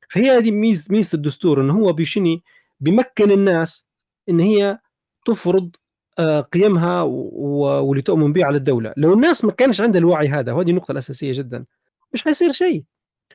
[0.08, 2.42] فهي هذه ميزة ميزة الدستور إن هو بيشني
[2.80, 3.86] بيمكن الناس
[4.28, 4.78] إن هي
[5.26, 5.76] تفرض
[6.18, 8.94] آه، قيمها واللي تؤمن به على الدولة.
[8.96, 11.64] لو الناس ما كانش عندها الوعي هذا وهذه النقطة الأساسية جدا
[12.12, 12.84] مش حيصير شيء.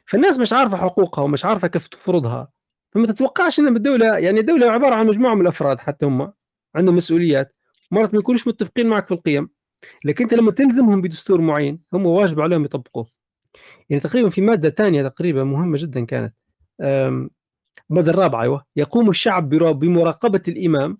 [0.05, 2.51] فالناس مش عارفة حقوقها ومش عارفة كيف تفرضها.
[2.91, 6.33] فما تتوقعش إن الدولة يعني الدولة عبارة عن مجموعة من الأفراد حتى هم
[6.75, 7.55] عندهم مسؤوليات.
[7.91, 9.49] مرات ما يكونوش متفقين معك في القيم
[10.05, 13.07] لكن أنت لما تلزمهم بدستور معين هم واجب عليهم يطبقوه.
[13.89, 16.33] يعني تقريبا في مادة ثانية تقريبا مهمة جدا كانت
[16.81, 20.97] الماده الرابعة أيوه يقوم الشعب بمراقبة الإمام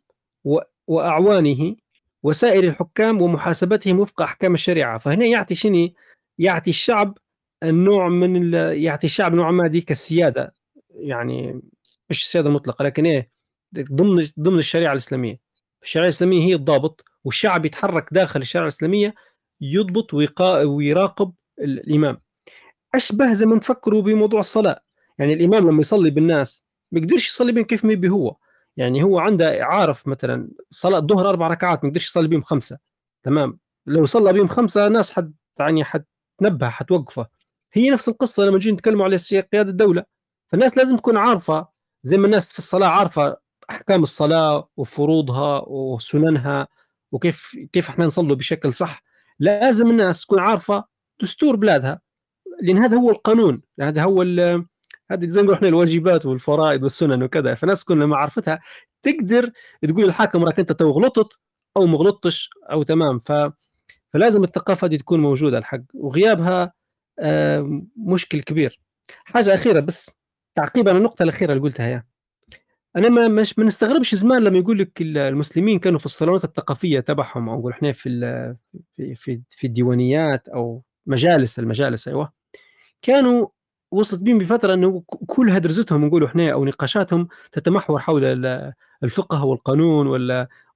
[0.87, 1.75] وأعوانه
[2.23, 4.97] وسائر الحكام ومحاسبتهم وفق أحكام الشريعة.
[4.97, 5.89] فهنا يعطي شنو؟
[6.37, 7.17] يعطي الشعب
[7.63, 10.53] النوع من يعطي الشعب نوع ما ديك السياده
[10.89, 11.61] يعني
[12.09, 13.29] مش السيادة المطلقة لكن إيه
[13.79, 15.39] ضمن ضمن الشريعة الإسلامية.
[15.83, 19.13] الشريعة الإسلامية هي الضابط والشعب يتحرك داخل الشريعة الإسلامية
[19.61, 20.13] يضبط
[20.63, 22.17] ويراقب الإمام.
[22.95, 24.83] أشبه زي ما تفكروا بموضوع الصلاة.
[25.19, 28.35] يعني الإمام لما يصلي بالناس ما يقدرش يصلي بهم كيف ما يبي هو.
[28.77, 32.77] يعني هو عنده عارف مثلا صلاة الظهر أربع ركعات ما يقدرش يصلي بهم خمسة.
[33.23, 37.27] تمام؟ لو صلى بهم خمسة ناس حد يعني حتنبه حتوقفه.
[37.73, 39.17] هي نفس القصة لما نجي نتكلموا على
[39.53, 40.05] قيادة الدولة.
[40.47, 41.67] فالناس لازم تكون عارفة
[42.03, 43.37] زي ما الناس في الصلاة عارفة
[43.71, 46.67] أحكام الصلاة وفروضها وسننها
[47.11, 49.03] وكيف كيف إحنا نصلي بشكل صح
[49.39, 50.83] لازم الناس تكون عارفة
[51.21, 52.01] دستور بلادها
[52.61, 54.21] لأن هذا هو القانون هذا هو
[55.11, 58.59] هذه زي ما نقول إحنا الواجبات والفرائض والسنن وكذا فالناس تكون لما عرفتها
[59.03, 59.51] تقدر
[59.83, 61.33] تقول للحاكم راك أنت تو غلطت
[61.77, 63.31] أو ما غلطتش أو تمام ف
[64.13, 66.73] فلازم الثقافة دي تكون موجودة الحق وغيابها
[67.97, 68.79] مشكل كبير.
[69.25, 70.11] حاجة أخيرة بس
[70.55, 72.10] تعقيبا النقطة الأخيرة اللي قلتها يا.
[72.95, 77.49] أنا ما مش ما نستغربش زمان لما يقول لك المسلمين كانوا في الصالونات الثقافية تبعهم
[77.49, 78.55] أو نقول إحنا في
[79.15, 82.33] في في الديوانيات أو مجالس المجالس أيوه.
[83.01, 83.47] كانوا
[83.91, 88.25] وصلت بهم بفترة إنه كل هدرزتهم نقولوا إحنا أو نقاشاتهم تتمحور حول
[89.03, 90.07] الفقه والقانون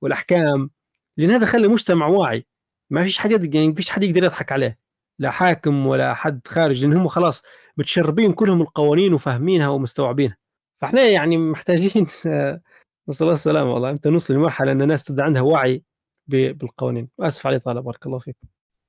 [0.02, 0.70] والأحكام.
[1.18, 2.46] لأن هذا خلى المجتمع واعي.
[2.90, 4.80] ما فيش حد يعني ما فيش حد يقدر يضحك عليه.
[5.20, 7.44] لا حاكم ولا حد خارج لأن هم خلاص
[7.78, 10.38] متشربين كلهم القوانين وفاهمينها ومستوعبينها.
[10.82, 12.06] فاحنا يعني محتاجين
[13.08, 13.90] نسال الله السلامه والله.
[13.90, 15.84] أنت نوصل لمرحلة إن الناس تبدأ عندها وعي
[16.28, 17.10] بالقوانين.
[17.20, 18.36] آسف على طالب بارك الله فيك.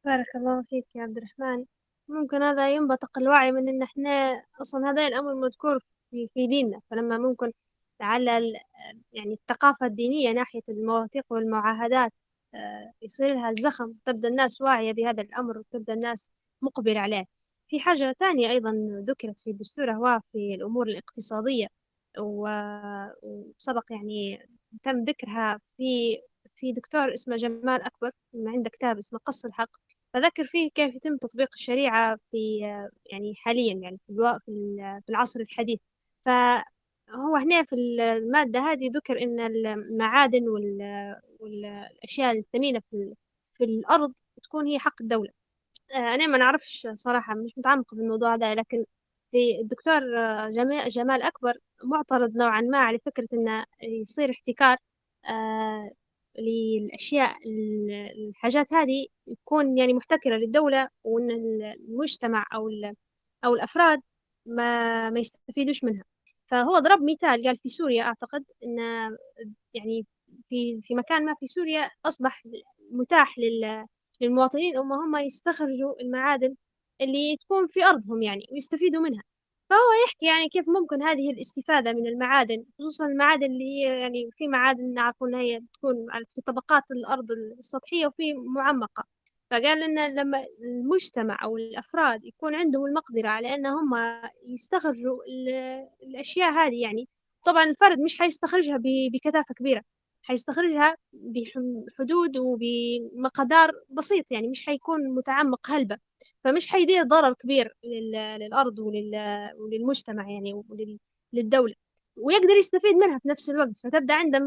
[0.05, 1.65] بارك الله فيك يا عبد الرحمن.
[2.09, 5.79] ممكن هذا ينبثق الوعي من إن إحنا أصلا هذا الأمر مذكور
[6.11, 6.81] في, في ديننا.
[6.91, 7.53] فلما ممكن
[8.01, 8.29] لعل
[9.13, 12.13] يعني الثقافة الدينية ناحية المواثيق والمعاهدات
[12.55, 16.31] آه، يصير لها الزخم تبدأ الناس واعية بهذا الأمر وتبدأ الناس
[16.63, 17.25] مقبلة عليه.
[17.69, 18.73] في حاجة ثانية أيضا
[19.09, 21.67] ذكرت في الدستور هو في الأمور الاقتصادية
[22.19, 24.49] وسبق يعني
[24.83, 26.19] تم ذكرها في
[26.55, 29.71] في دكتور اسمه جمال أكبر عنده كتاب اسمه قص الحق.
[30.15, 32.59] فذكر فيه كيف يتم تطبيق الشريعة في
[33.13, 34.13] يعني حاليا يعني في,
[35.09, 35.81] العصر الحديث.
[36.25, 40.81] فهو هنا في المادة هذه ذكر إن المعادن وال...
[41.41, 43.15] والأشياء الثمينة في,
[43.65, 44.13] الأرض
[44.43, 45.46] تكون هي حق الدولة.
[45.95, 48.85] أنا ما نعرفش صراحة مش متعمقة في الموضوع هذا لكن
[49.31, 50.01] في الدكتور
[50.89, 54.77] جمال أكبر معترض نوعا ما على فكرة إنه يصير احتكار
[55.29, 55.91] آه،
[56.39, 57.37] للأشياء
[58.29, 59.07] الحاجات هذه
[59.45, 62.71] تكون يعني محتكرة للدولة وإن المجتمع أو
[63.45, 64.01] أو الأفراد
[64.47, 66.05] ما ما يستفيدوش منها.
[66.47, 68.79] فهو ضرب مثال قال في سوريا أعتقد إن
[69.75, 70.07] يعني
[70.49, 72.43] في في مكان ما في سوريا أصبح
[72.91, 73.39] متاح
[74.21, 76.55] للمواطنين أم هم يستخرجوا المعادن
[77.01, 79.23] اللي تكون في أرضهم يعني ويستفيدوا منها.
[79.71, 84.49] فهو يحكي يعني كيف ممكن هذه الاستفادة من المعادن خصوصا المعادن اللي هي يعني في
[84.49, 85.97] معادن نعرفون هي تكون
[86.35, 89.05] في طبقات الأرض السطحية وفي معمقة.
[89.51, 93.91] فقال إن لما المجتمع أو الأفراد يكون عندهم المقدرة على أن هم
[94.47, 95.19] يستخرجوا
[96.03, 97.09] الأشياء هذه يعني
[97.45, 98.79] طبعا الفرد مش حيستخرجها
[99.13, 99.83] بكثافة كبيرة.
[100.27, 105.99] حيستخرجها بحدود وبمقدار بسيط يعني مش حيكون متعمق هلبة.
[106.45, 108.79] فمش حيدير ضرر كبير للأرض
[109.59, 110.63] وللمجتمع يعني
[111.33, 111.75] وللدولة
[112.17, 114.39] ويقدر يستفيد منها في نفس الوقت فتبدأ عنده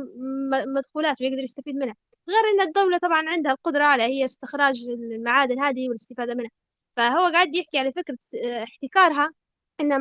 [0.75, 1.95] مدخولات ويقدر يستفيد منها.
[2.29, 6.51] غير أن الدولة طبعا عندها القدرة على هي استخراج المعادن هذه والاستفادة منها.
[6.95, 8.17] فهو قاعد يحكي على فكرة
[8.63, 9.31] احتكارها
[9.79, 9.99] إنها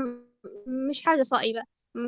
[0.67, 1.63] مش حاجة صائبة.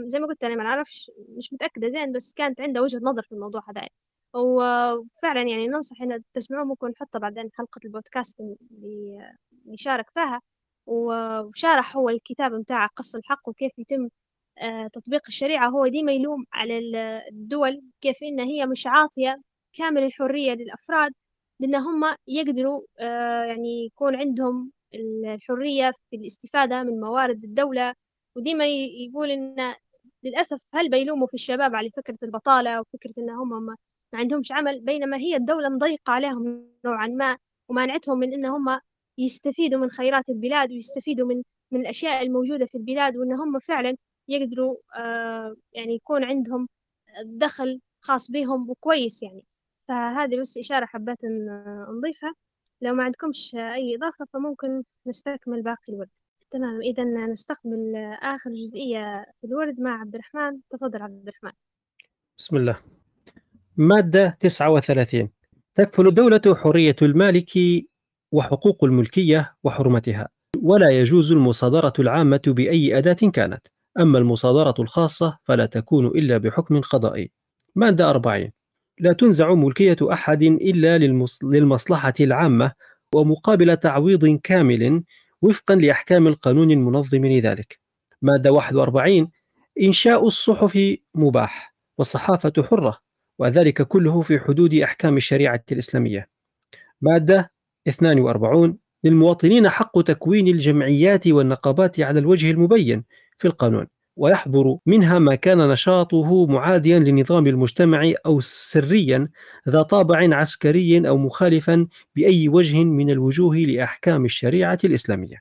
[0.06, 3.32] زي ما قلت أنا ما نعرفش مش متأكدة زين بس كانت عنده وجهة نظر في
[3.32, 3.88] الموضوع هذا.
[4.34, 9.32] وفعلا يعني ننصح إن تسمعوه ممكن نحطه بعدين حلقة البودكاست اللي
[9.76, 10.40] شارك فيها.
[10.86, 14.08] وشارح هو الكتاب متاع قص الحق وكيف يتم
[14.58, 15.68] آه، تطبيق الشريعة.
[15.68, 16.78] هو ديما يلوم على
[17.28, 21.12] الدول كيف إن هي مش عاطية كامل الحرية للأفراد
[21.60, 27.94] بأن هم يقدروا آه، يعني يكون عندهم الحرية في الاستفادة من موارد الدولة
[28.36, 29.74] وديما يقول إن
[30.24, 33.76] للأسف هل بيلوموا في الشباب على فكرة البطالة وفكرة إن هم ما
[34.14, 38.80] عندهمش عمل بينما هي الدولة مضيقة عليهم نوعا ما ومانعتهم من إن هم
[39.18, 43.96] يستفيدوا من خيرات البلاد ويستفيدوا من من الأشياء الموجودة في البلاد وإن هم فعلا
[44.28, 46.68] يقدروا آه يعني يكون عندهم
[47.24, 49.44] دخل خاص بهم وكويس يعني.
[49.88, 51.18] فهذه بس إشارة حبيت
[51.96, 52.34] نضيفها.
[52.80, 56.10] لو ما عندكمش أي إضافة فممكن نستكمل باقي الورد
[56.50, 56.80] تمام.
[56.80, 60.58] إذا نستقبل آخر جزئية في الورد مع عبد الرحمن.
[60.70, 61.52] تفضل عبد الرحمن.
[62.38, 62.76] بسم الله.
[63.76, 65.30] مادة 39
[65.74, 67.58] تكفل الدولة حرية المالك
[68.32, 70.28] وحقوق الملكية وحرمتها
[70.62, 73.66] ولا يجوز المصادرة العامة بأي أداة كانت.
[74.00, 77.30] أما المصادرة الخاصة فلا تكون إلا بحكم قضائي.
[77.76, 78.50] مادة 40
[79.00, 80.98] لا تنزع ملكية أحد إلا
[81.42, 82.72] للمصلحة العامة
[83.14, 85.02] ومقابل تعويض كامل
[85.42, 87.80] وفقا لأحكام القانون المنظم لذلك.
[88.22, 89.30] مادة 41
[89.82, 92.98] إنشاء الصحف مباح والصحافة حرة
[93.38, 96.28] وذلك كله في حدود أحكام الشريعة الإسلامية.
[97.00, 97.52] مادة
[97.88, 103.04] 42 للمواطنين حق تكوين الجمعيات والنقابات على الوجه المبين
[103.36, 103.86] في القانون.
[104.16, 109.28] ويحظر منها ما كان نشاطه معاديا لنظام المجتمع أو سريا
[109.68, 111.86] ذا طابع عسكري أو مخالفا
[112.16, 115.36] بأي وجه من الوجوه لأحكام الشريعة الإسلامية.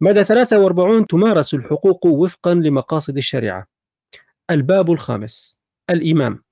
[0.00, 3.66] مدى 43 تمارس الحقوق وفقا لمقاصد الشريعة.
[4.50, 5.58] الباب الخامس
[5.90, 6.44] الإمام.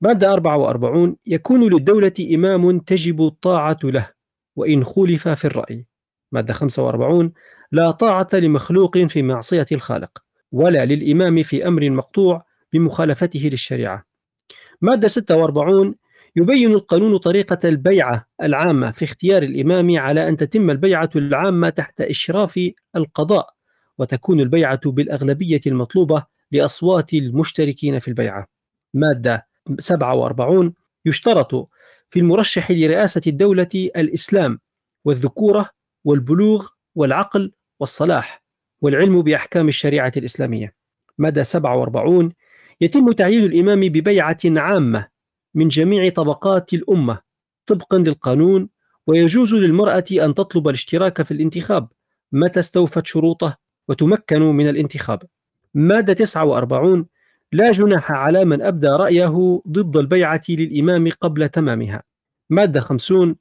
[0.00, 4.10] مادة 44 يكون للدولة إمام تجب الطاعة له
[4.56, 5.86] وإن خولف في الرأي.
[6.32, 7.32] مادة 45
[7.72, 10.25] لا طاعة لمخلوق في معصية الخالق.
[10.52, 14.04] ولا للإمام في أمر مقطوع بمخالفته للشريعة.
[14.80, 15.94] مادة 46
[16.36, 22.70] يبين القانون طريقة البيعة العامة في اختيار الإمام على أن تتم البيعة العامة تحت إشراف
[22.96, 23.54] القضاء
[23.98, 28.46] وتكون البيعة بالأغلبية المطلوبة لأصوات المشتركين في البيعة.
[28.94, 29.46] مادة
[29.78, 30.74] 47
[31.06, 31.68] يشترط
[32.10, 34.58] في المرشح لرئاسة الدولة الإسلام
[35.04, 35.70] والذكورة
[36.04, 38.45] والبلوغ والعقل والصلاح
[38.80, 40.74] والعلم بأحكام الشريعة الإسلامية.
[41.18, 42.32] مدى 47
[42.80, 45.08] يتم تعيين الإمام ببيعة عامة
[45.54, 47.18] من جميع طبقات الأمة
[47.66, 48.68] طبقا للقانون
[49.06, 51.88] ويجوز للمرأة أن تطلب الاشتراك في الانتخاب
[52.32, 53.56] متى استوفت شروطه
[53.88, 55.22] وتمكن من الانتخاب.
[55.74, 57.06] مادة 49
[57.52, 62.02] لا جناح على من أبدى رأيه ضد البيعة للإمام قبل تمامها.
[62.50, 63.36] مادة 50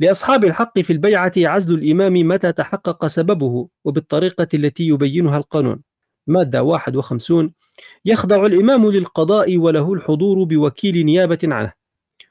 [0.00, 5.82] لأصحاب الحق في البيعة عزل الإمام متى تحقق سببه وبالطريقة التي يبينها القانون.
[6.26, 7.52] مادة 51
[8.04, 11.72] يخضع الإمام للقضاء وله الحضور بوكيل نيابة عنه.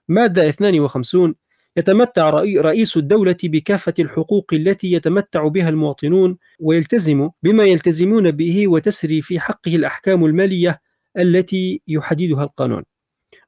[0.08, 1.36] مادة 52
[1.78, 9.40] يتمتع رئيس الدولة بكافة الحقوق التي يتمتع بها المواطنون ويلتزم بما يلتزمون به وتسري في
[9.40, 10.82] حقه الأحكام المالية
[11.18, 12.84] التي يحددها القانون.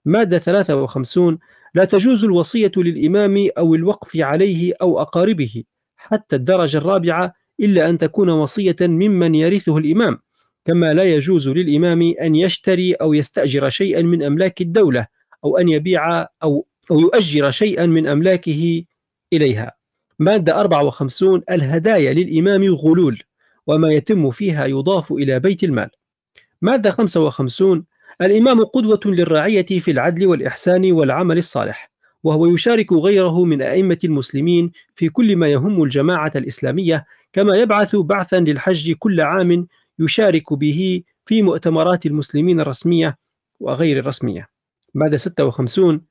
[0.06, 1.40] مادة 53
[1.74, 5.64] لا تجوز الوصية للإمام أو الوقف عليه أو أقاربه
[5.96, 10.20] حتى الدرجة الرابعة إلا أن تكون وصية ممن يرثه الإمام.
[10.66, 15.08] كما لا يجوز للإمام أن يشتري أو يستأجر شيئا من أملاك الدولة
[15.44, 18.84] أو أن يبيع أو أو يؤجر شيئا من أملاكه
[19.34, 19.72] إليها.
[20.20, 23.24] مادة 54 الهدايا للإمام غلول
[23.68, 25.90] وما يتم فيها يضاف إلى بيت المال.
[26.62, 27.86] مادة 55
[28.22, 31.92] الإمام قدوة للرعية في العدل والإحسان والعمل الصالح
[32.24, 38.40] وهو يشارك غيره من أئمة المسلمين في كل ما يهم الجماعة الإسلامية كما يبعث بعثا
[38.40, 39.68] للحج كل عام
[40.00, 43.18] يشارك به في مؤتمرات المسلمين الرسمية
[43.60, 44.50] وغير الرسمية.
[44.94, 46.02] بعد 56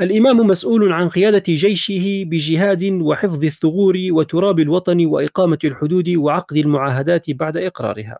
[0.00, 7.56] الإمام مسؤول عن قيادة جيشه بجهاد وحفظ الثغور وتراب الوطن وإقامة الحدود وعقد المعاهدات بعد
[7.56, 8.18] إقرارها.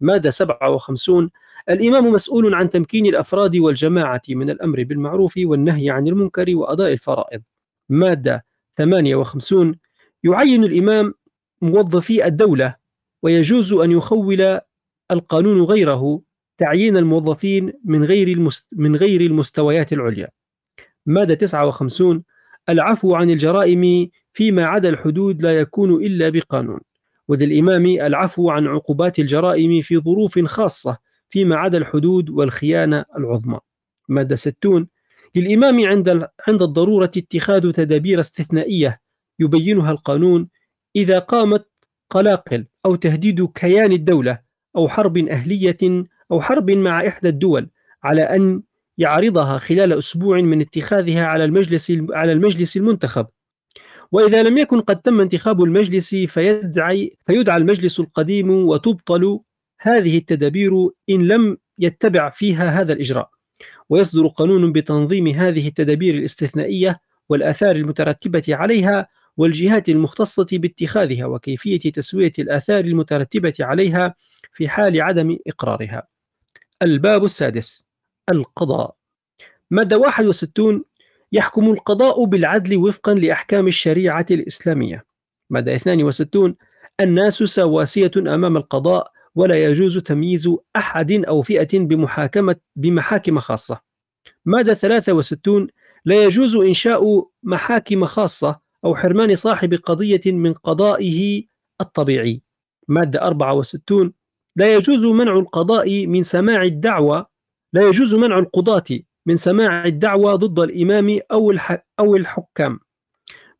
[0.00, 1.30] مادة 57
[1.70, 7.42] الإمام مسؤول عن تمكين الأفراد والجماعة من الأمر بالمعروف والنهي عن المنكر وأداء الفرائض
[7.88, 8.44] مادة
[8.78, 9.74] 58
[10.24, 11.14] يعين الإمام
[11.62, 12.76] موظفي الدولة
[13.22, 14.60] ويجوز أن يخول
[15.10, 16.20] القانون غيره
[16.58, 18.68] تعيين الموظفين من غير المست...
[18.72, 20.28] من غير المستويات العليا.
[21.06, 22.22] مادة 59
[22.68, 26.80] العفو عن الجرائم فيما عدا الحدود لا يكون إلا بقانون.
[27.28, 33.58] وللإمام العفو عن عقوبات الجرائم في ظروف خاصة فيما عدا الحدود والخيانة العظمى.
[34.08, 34.88] مادة 60
[35.34, 39.00] للإمام عند عند الضرورة اتخاذ تدابير استثنائية
[39.38, 40.48] يبينها القانون
[40.96, 41.66] إذا قامت
[42.10, 44.38] قلاقل أو تهديد كيان الدولة
[44.76, 47.68] أو حرب أهلية أو حرب مع إحدى الدول
[48.04, 48.62] على أن
[48.98, 53.26] يعرضها خلال أسبوع من اتخاذها على المجلس على المجلس المنتخب
[54.12, 59.40] وإذا لم يكن قد تم انتخاب المجلس فيدعي فيدعى المجلس القديم وتبطل
[59.80, 63.30] هذه التدابير إن لم يتبع فيها هذا الإجراء
[63.88, 72.84] ويصدر قانون بتنظيم هذه التدابير الاستثنائية والآثار المترتبة عليها والجهات المختصة باتخاذها وكيفية تسوية الآثار
[72.84, 74.14] المترتبة عليها
[74.52, 76.06] في حال عدم إقرارها.
[76.82, 77.86] الباب السادس
[78.28, 78.94] القضاء
[79.70, 80.84] مادة 61
[81.32, 85.04] يحكم القضاء بالعدل وفقا لأحكام الشريعة الإسلامية.
[85.50, 86.56] مادة 62
[87.00, 93.80] الناس سواسية أمام القضاء ولا يجوز تمييز أحد أو فئة بمحاكمة بمحاكم خاصة.
[94.44, 95.68] مادة 63
[96.04, 101.44] لا يجوز إنشاء محاكم خاصة أو حرمان صاحب قضية من قضائه
[101.80, 102.42] الطبيعي.
[102.88, 104.12] مادة 64
[104.56, 107.26] لا يجوز منع القضاء من سماع الدعوة
[107.72, 108.84] لا يجوز منع القضاة
[109.26, 111.54] من سماع الدعوة ضد الإمام أو
[111.98, 112.80] أو الحكام.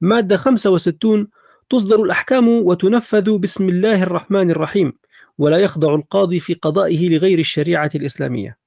[0.00, 1.28] مادة 65
[1.70, 4.92] تصدر الأحكام وتنفذ بسم الله الرحمن الرحيم.
[5.41, 8.59] ولا يخضع القاضي في قضائه لغير الشريعة الإسلامية.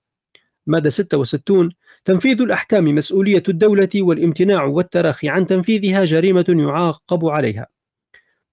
[0.67, 1.69] مادة 66
[2.05, 7.67] تنفيذ الأحكام مسؤولية الدولة والامتناع والتراخي عن تنفيذها جريمة يعاقب عليها.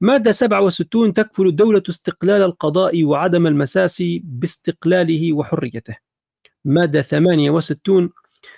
[0.01, 5.97] مادة 67 تكفل الدولة استقلال القضاء وعدم المساس باستقلاله وحريته.
[6.65, 8.11] مادة 68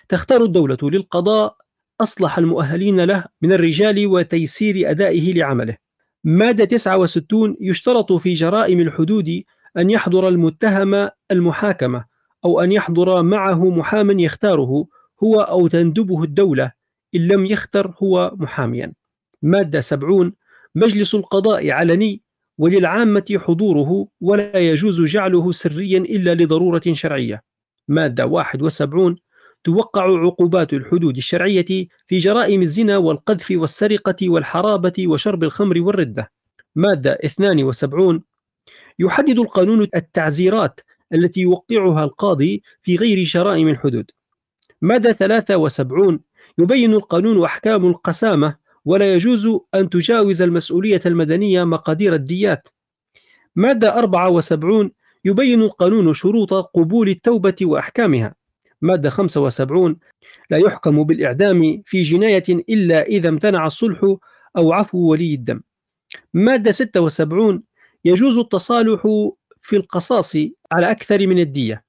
[0.08, 1.56] تختار الدولة للقضاء
[2.00, 5.76] أصلح المؤهلين له من الرجال وتيسير أدائه لعمله.
[6.24, 9.42] مادة 69 يشترط في جرائم الحدود
[9.78, 12.04] أن يحضر المتهم المحاكمة
[12.44, 14.86] أو أن يحضر معه محام يختاره
[15.22, 16.72] هو أو تندبه الدولة
[17.14, 18.92] إن لم يختر هو محاميا.
[19.42, 20.32] مادة 70
[20.74, 22.22] مجلس القضاء علني
[22.58, 27.42] وللعامة حضوره ولا يجوز جعله سريا إلا لضرورة شرعية.
[27.88, 29.16] مادة 71
[29.64, 36.32] توقع عقوبات الحدود الشرعية في جرائم الزنا والقذف والسرقة والحرابة وشرب الخمر والردة.
[36.76, 38.22] مادة 72
[38.98, 40.80] يحدد القانون التعزيرات
[41.12, 44.10] التي يوقعها القاضي في غير جرائم الحدود.
[44.82, 46.20] مادة 73
[46.58, 52.68] يبين القانون أحكام القسامة ولا يجوز أن تجاوز المسؤولية المدنية مقادير الديات.
[53.56, 54.90] مادة 74
[55.24, 58.41] يبين القانون شروط قبول التوبة وأحكامها.
[58.82, 59.96] مادة 75
[60.50, 64.16] لا يحكم بالإعدام في جناية إلا إذا امتنع الصلح
[64.56, 65.60] أو عفو ولي الدم.
[66.34, 67.62] مادة 76
[68.04, 69.02] يجوز التصالح
[69.62, 70.36] في القصاص
[70.72, 71.84] على أكثر من الدية.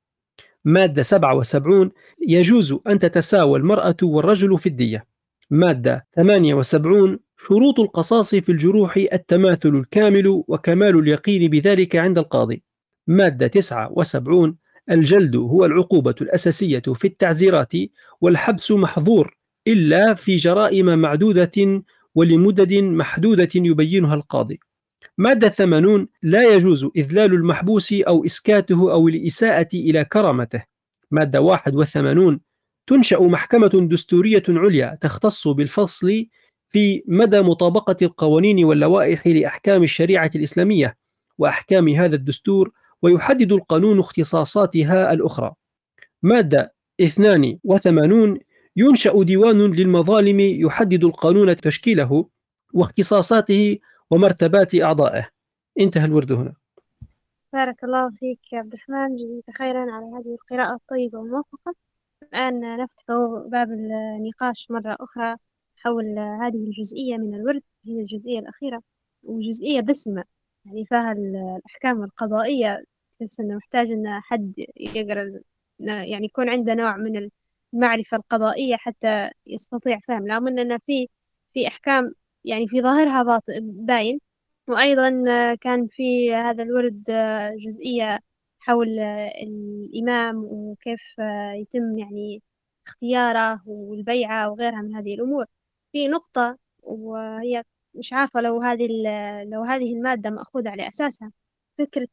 [0.65, 1.91] مادة 77
[2.27, 5.05] يجوز أن تتساوى المرأة والرجل في الدية.
[5.49, 12.63] مادة 78 شروط القصاص في الجروح التماثل الكامل وكمال اليقين بذلك عند القاضي.
[13.07, 14.57] مادة 79
[14.91, 17.73] الجلد هو العقوبة الأساسية في التعزيرات
[18.21, 21.83] والحبس محظور إلا في جرائم معدودة
[22.15, 24.59] ولمدد محدودة يبينها القاضي.
[25.17, 30.63] مادة 80 لا يجوز إذلال المحبوس أو إسكاته أو الإساءة إلى كرامته.
[31.11, 32.39] مادة 81
[32.87, 36.25] تنشأ محكمة دستورية عليا تختص بالفصل
[36.69, 40.97] في مدى مطابقة القوانين واللوائح لأحكام الشريعة الإسلامية
[41.37, 42.71] وأحكام هذا الدستور
[43.03, 45.53] ويحدد القانون اختصاصاتها الأخرى.
[46.21, 48.39] مادة 82
[48.75, 52.29] ينشأ ديوان للمظالم يحدد القانون تشكيله
[52.73, 53.79] واختصاصاته
[54.11, 55.29] ومرتبات أعضائه.
[55.79, 56.53] انتهى الورد هنا.
[57.53, 59.15] بارك الله فيك يا عبد الرحمن.
[59.15, 61.75] جزيك خيرا على هذه القراءة الطيبة والموفقة.
[62.23, 63.03] الآن نفتح
[63.47, 65.35] باب النقاش مرة أخرى
[65.75, 67.61] حول هذه الجزئية من الورد.
[67.85, 68.81] هي الجزئية الأخيرة
[69.23, 70.23] وجزئية دسمة
[70.65, 72.83] يعني فيها الأحكام القضائية
[73.19, 75.41] تحس إنه محتاج إن حد يقرأ
[75.79, 77.29] يعني يكون عنده نوع من
[77.73, 80.27] المعرفة القضائية حتى يستطيع فهم.
[80.31, 81.07] رغم إن في
[81.53, 82.13] في أحكام
[82.45, 84.19] يعني في ظاهرها باطئ باين.
[84.67, 85.09] وأيضا
[85.55, 87.03] كان في هذا الورد
[87.67, 88.19] جزئية
[88.59, 91.01] حول الإمام وكيف
[91.55, 92.41] يتم يعني
[92.87, 95.45] اختياره والبيعة وغيرها من هذه الأمور.
[95.91, 97.63] في نقطة وهي
[97.95, 98.87] مش عارفة لو هذه
[99.45, 101.31] لو هذه المادة مأخوذة على أساسها.
[101.77, 102.07] فكرة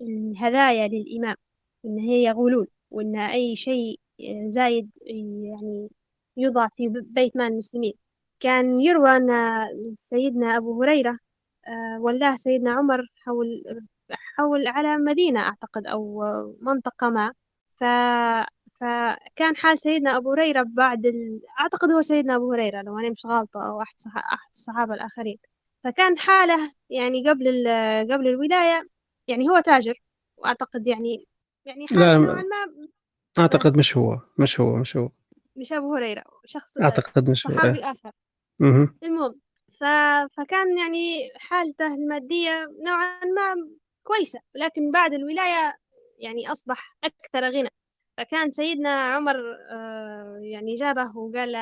[0.00, 1.36] الهدايا للإمام
[1.84, 4.00] إن هي غلول وإن أي شيء
[4.48, 5.88] زايد يعني
[6.36, 7.92] يوضع في بيت مال المسلمين.
[8.40, 9.28] كان يروى أن
[9.96, 11.18] سيدنا أبو هريرة
[11.68, 13.64] آه، ولاه سيدنا عمر حول
[14.36, 16.22] حول على مدينة أعتقد أو
[16.60, 17.32] منطقة ما.
[17.78, 17.84] ف
[18.80, 21.40] فكان حال سيدنا أبو هريرة بعد ال...
[21.60, 24.16] أعتقد هو سيدنا أبو هريرة لو أنا مش غلطة أو أحد صح...
[24.16, 25.38] أحد الصحابة الآخرين.
[25.84, 27.66] فكان حاله يعني قبل ال...
[28.12, 28.88] قبل الولاية
[29.30, 30.02] يعني هو تاجر
[30.36, 31.26] وأعتقد يعني
[31.64, 32.88] يعني حاله نوعا ما
[33.38, 35.08] أعتقد مش هو مش هو مش هو.
[35.56, 37.90] مش أبو هريرة شخص أعتقد مش صحابي إيه.
[37.92, 38.12] آخر
[39.02, 39.40] المهم
[39.72, 39.84] ف...
[40.36, 43.68] فكان يعني حالته المادية نوعا ما
[44.02, 45.76] كويسة لكن بعد الولاية
[46.18, 47.68] يعني أصبح أكثر غنى.
[48.16, 49.36] فكان سيدنا عمر
[49.70, 51.54] آه، يعني جابه وقال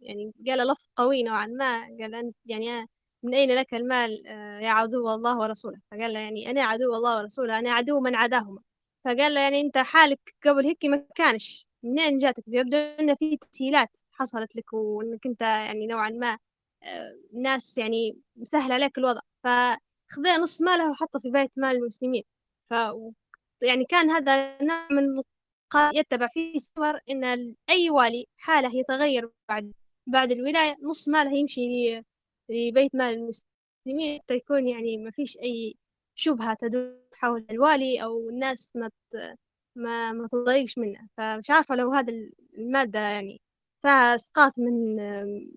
[0.00, 2.86] يعني قال لفظ قوي نوعا ما قال أنت يعني
[3.22, 5.80] من أين لك المال؟ آه، يا عدو الله ورسوله.
[5.90, 8.60] فقال له يعني أنا عدو الله ورسوله أنا عدو من عداهما
[9.04, 11.66] فقال له يعني أنت حالك قبل هيك ما كانش.
[11.82, 16.38] منين جاتك؟ يبدو أن في تسهيلات حصلت لك وأنك أنت يعني نوعا ما
[16.82, 19.20] آه، ناس يعني مسهل عليك الوضع.
[19.44, 22.22] فخذ نص ماله وحطه في بيت مال المسلمين.
[22.70, 22.74] ف
[23.62, 25.22] يعني كان هذا نوع من
[25.94, 29.72] يتبع فيه سمر إن أي والي حالة يتغير بعد
[30.06, 32.02] بعد الولاية نص ماله يمشي
[32.48, 35.76] لبيت مال المسلمين حتى يكون يعني ما فيش أي
[36.14, 38.90] شبهة تدور حول الوالي أو الناس ما
[39.76, 42.12] ما ما تضايقش منه فمش عارفة لو هذا
[42.58, 43.40] المادة يعني
[43.82, 44.96] فاسقاط من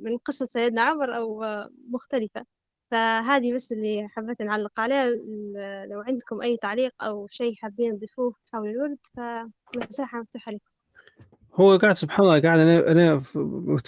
[0.03, 1.43] من قصة سيدنا عمر أو
[1.89, 2.45] مختلفة.
[2.91, 5.05] فهذه بس اللي حبيت نعلق عليه
[5.91, 8.97] لو عندكم أي تعليق أو شيء حابين تضيفوه حول الورد
[9.73, 10.70] فمساحة مفتوحة لكم.
[11.55, 13.21] هو قاعد سبحان الله قاعد أنا أنا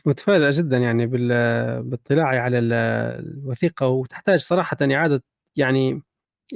[0.05, 1.07] متفاجئ جدا يعني
[1.82, 5.24] باطلاعي على الوثيقة وتحتاج صراحة إعادة
[5.55, 6.01] يعني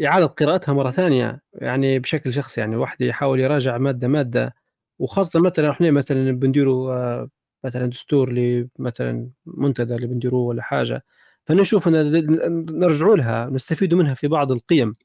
[0.05, 4.55] إعادة قراءتها مرة ثانية يعني بشكل شخصي يعني الواحد يحاول يراجع مادة مادة
[4.99, 7.29] وخاصة مثلا إحنا مثلا بنديروا آه،
[7.63, 8.33] مثلا دستور
[8.79, 11.03] مثلا منتدى اللي بنديروه ولا حاجة
[11.45, 14.95] فنشوف نرجعوا لها نستفيدوا منها في بعض القيم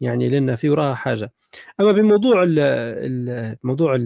[0.00, 1.32] يعني لأن في وراها حاجة.
[1.80, 3.96] أما بموضوع الموضوع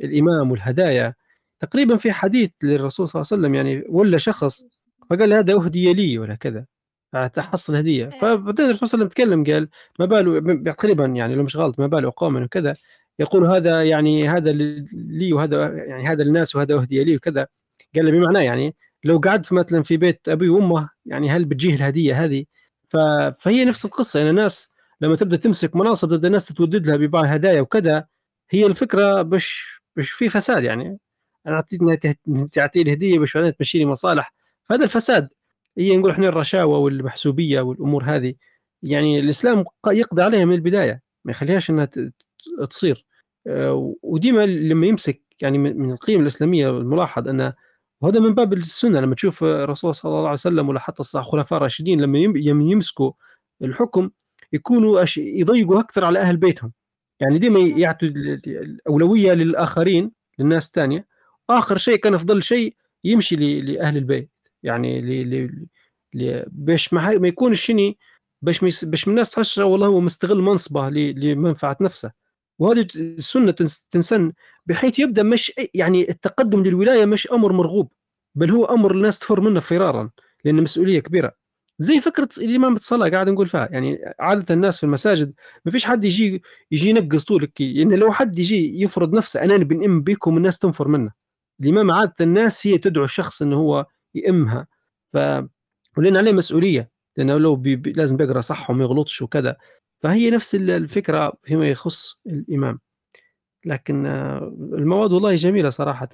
[0.00, 1.14] الإمام والهدايا.
[1.60, 4.64] تقريبا في حديث للرسول صلى الله عليه وسلم يعني ولا شخص
[5.10, 6.64] فقال هذا أهدي لي ولا كذا
[7.34, 8.04] تحصل هدية.
[8.04, 8.18] إيه.
[8.18, 11.80] فبعدين الرسول صلى الله عليه وسلم تكلم قال ما باله تقريبا يعني لو مش غلط
[11.80, 12.74] ما باله قوما وكذا.
[13.18, 14.52] يقول هذا يعني هذا
[14.92, 17.46] لي وهذا يعني هذا للناس وهذا أهدي لي وكذا.
[17.96, 22.24] قال له بمعنى يعني لو قعدت مثلا في بيت أبي وأمه يعني هل بتجيه الهدية
[22.24, 22.44] هذه؟
[23.38, 24.18] فهي نفس القصة.
[24.18, 24.70] يعني الناس
[25.00, 28.06] لما تبدأ تمسك مناصب تبدأ الناس تتودد لها ببعض هدايا وكذا
[28.50, 30.98] هي الفكرة مش مش في فساد يعني.
[31.46, 31.96] أنا اعطيتني
[32.54, 34.34] تعطيني هديه باش بعدين تمشي لي مصالح.
[34.68, 35.28] فهذا الفساد
[35.78, 38.34] هي نقول إحنا الرشاوى والمحسوبية والأمور هذه
[38.82, 41.88] يعني الإسلام يقضي عليها من البداية ما يخليهاش إنها
[42.70, 43.06] تصير.
[43.46, 47.54] آه، وديما لما يمسك يعني من القيم الإسلامية الملاحظ انه
[48.00, 49.00] وهذا من باب السنة.
[49.00, 52.18] لما تشوف الرسول صلى الله عليه وسلم ولا حتى الخلفاء الراشدين لما
[52.72, 53.12] يمسكوا
[53.62, 54.10] الحكم
[54.52, 56.72] يكونوا يضيقوا أكثر على أهل بيتهم.
[57.20, 61.06] يعني ديما يعطوا الأولوية للآخرين للناس الثانية.
[61.50, 64.30] آخر شيء كان أفضل شيء يمشي لأهل البيت.
[64.62, 65.00] يعني
[66.14, 67.98] ل باش ما, ما يكون الشني
[68.42, 72.12] باش باش الناس تحس والله هو مستغل منصبه لمنفعة نفسه.
[72.58, 73.52] وهذه السنة
[73.90, 74.32] تنسن
[74.66, 77.92] بحيث يبدأ مش يعني التقدم للولاية مش أمر مرغوب
[78.34, 80.10] بل هو أمر الناس تفر منه فرارا
[80.44, 81.32] لأن مسؤولية كبيرة.
[81.80, 83.68] زي فكرة الامام الصلاه قاعد نقول فيها.
[83.72, 85.32] يعني عادة الناس في المساجد
[85.64, 87.60] ما فيش حد يجي يجي ينقص طولك.
[87.60, 91.12] يعني لو حد يجي يفرض نفسه أنا بنئم بكم الناس تنفر منه
[91.60, 94.66] الامام عادة الناس هي تدعو الشخص إنه هو يئمها
[95.12, 95.16] ف
[95.96, 96.90] ولأن عليه مسؤولية.
[97.16, 99.56] لأنه لو بي لازم بيقرأ صح وما يغلطش وكذا.
[99.98, 102.80] فهي نفس الفكرة فيما يخص الامام
[103.66, 104.06] لكن
[104.74, 106.08] المواد والله جميلة صراحة.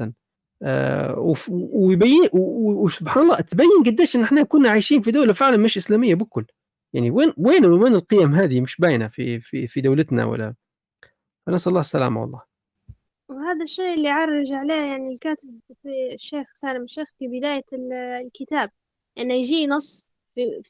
[0.62, 6.14] آه، ويبين وسبحان الله تبين قديش إن إحنا كنا عايشين في دولة فعلا مش إسلامية
[6.14, 6.46] بكل
[6.92, 10.54] يعني وين وين وين القيم هذه مش باينة في في في دولتنا ولا؟
[11.46, 12.42] فنسأل الله السلامة والله.
[13.28, 17.64] وهذا الشيء اللي عرج عليه يعني الكاتب في الشيخ سالم الشيخ في بداية
[18.26, 18.70] الكتاب
[19.18, 20.62] أنه يجي نص في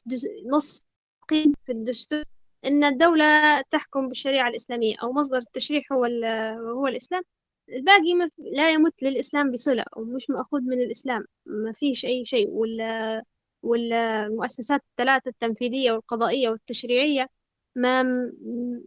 [0.45, 0.85] نص
[1.29, 2.23] قيم في الدستور
[2.65, 6.05] أن الدولة تحكم بالشريعة الإسلامية أو مصدر التشريع هو
[6.75, 7.23] هو الإسلام.
[7.69, 12.49] الباقي لا يمت للإسلام بصلة أو مش مأخوذ من الإسلام ما فيش أي شيء.
[12.49, 13.23] ولا
[13.63, 17.27] والمؤسسات الثلاثة التنفيذية والقضائية والتشريعية
[17.75, 18.03] ما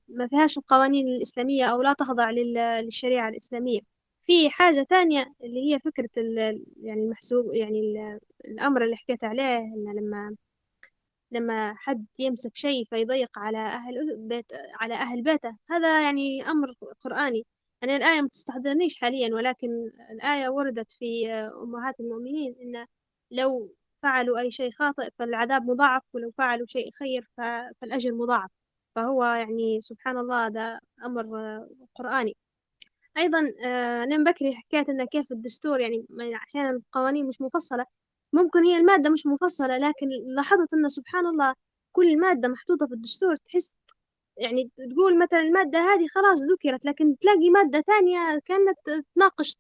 [0.09, 3.81] ما فيهاش القوانين الإسلامية أو لا تخضع للشريعة الإسلامية.
[4.23, 6.09] في حاجة تانية اللي هي فكرة
[6.83, 7.81] يعني المحسوب يعني
[8.45, 10.37] الأمر اللي حكيت عليه إن لما
[11.33, 14.47] لما حد يمسك شيء فيضيق على أهل بيت
[14.81, 16.75] على أهل بيته هذا يعني أمر
[17.05, 17.47] قرآني.
[17.83, 21.31] يعني الآية ما تستحضرنيش حاليا ولكن الآية وردت في
[21.63, 22.87] أمهات المؤمنين إن
[23.31, 27.29] لو فعلوا أي شيء خاطئ فالعذاب مضاعف ولو فعلوا شيء خير
[27.81, 28.51] فالأجر مضاعف.
[28.97, 31.27] فهو يعني سبحان الله هذا أمر
[31.95, 32.37] قرآني.
[33.19, 37.85] أيضا آه، نعم بكري حكيت إن كيف الدستور يعني أحيانا القوانين مش مفصلة.
[38.33, 41.55] ممكن هي المادة مش مفصلة لكن لاحظت إن سبحان الله
[41.93, 43.77] كل مادة محطوطة في الدستور تحس
[44.41, 49.57] يعني تقول مثلا المادة هذه خلاص ذكرت لكن تلاقي مادة ثانية كانت تناقش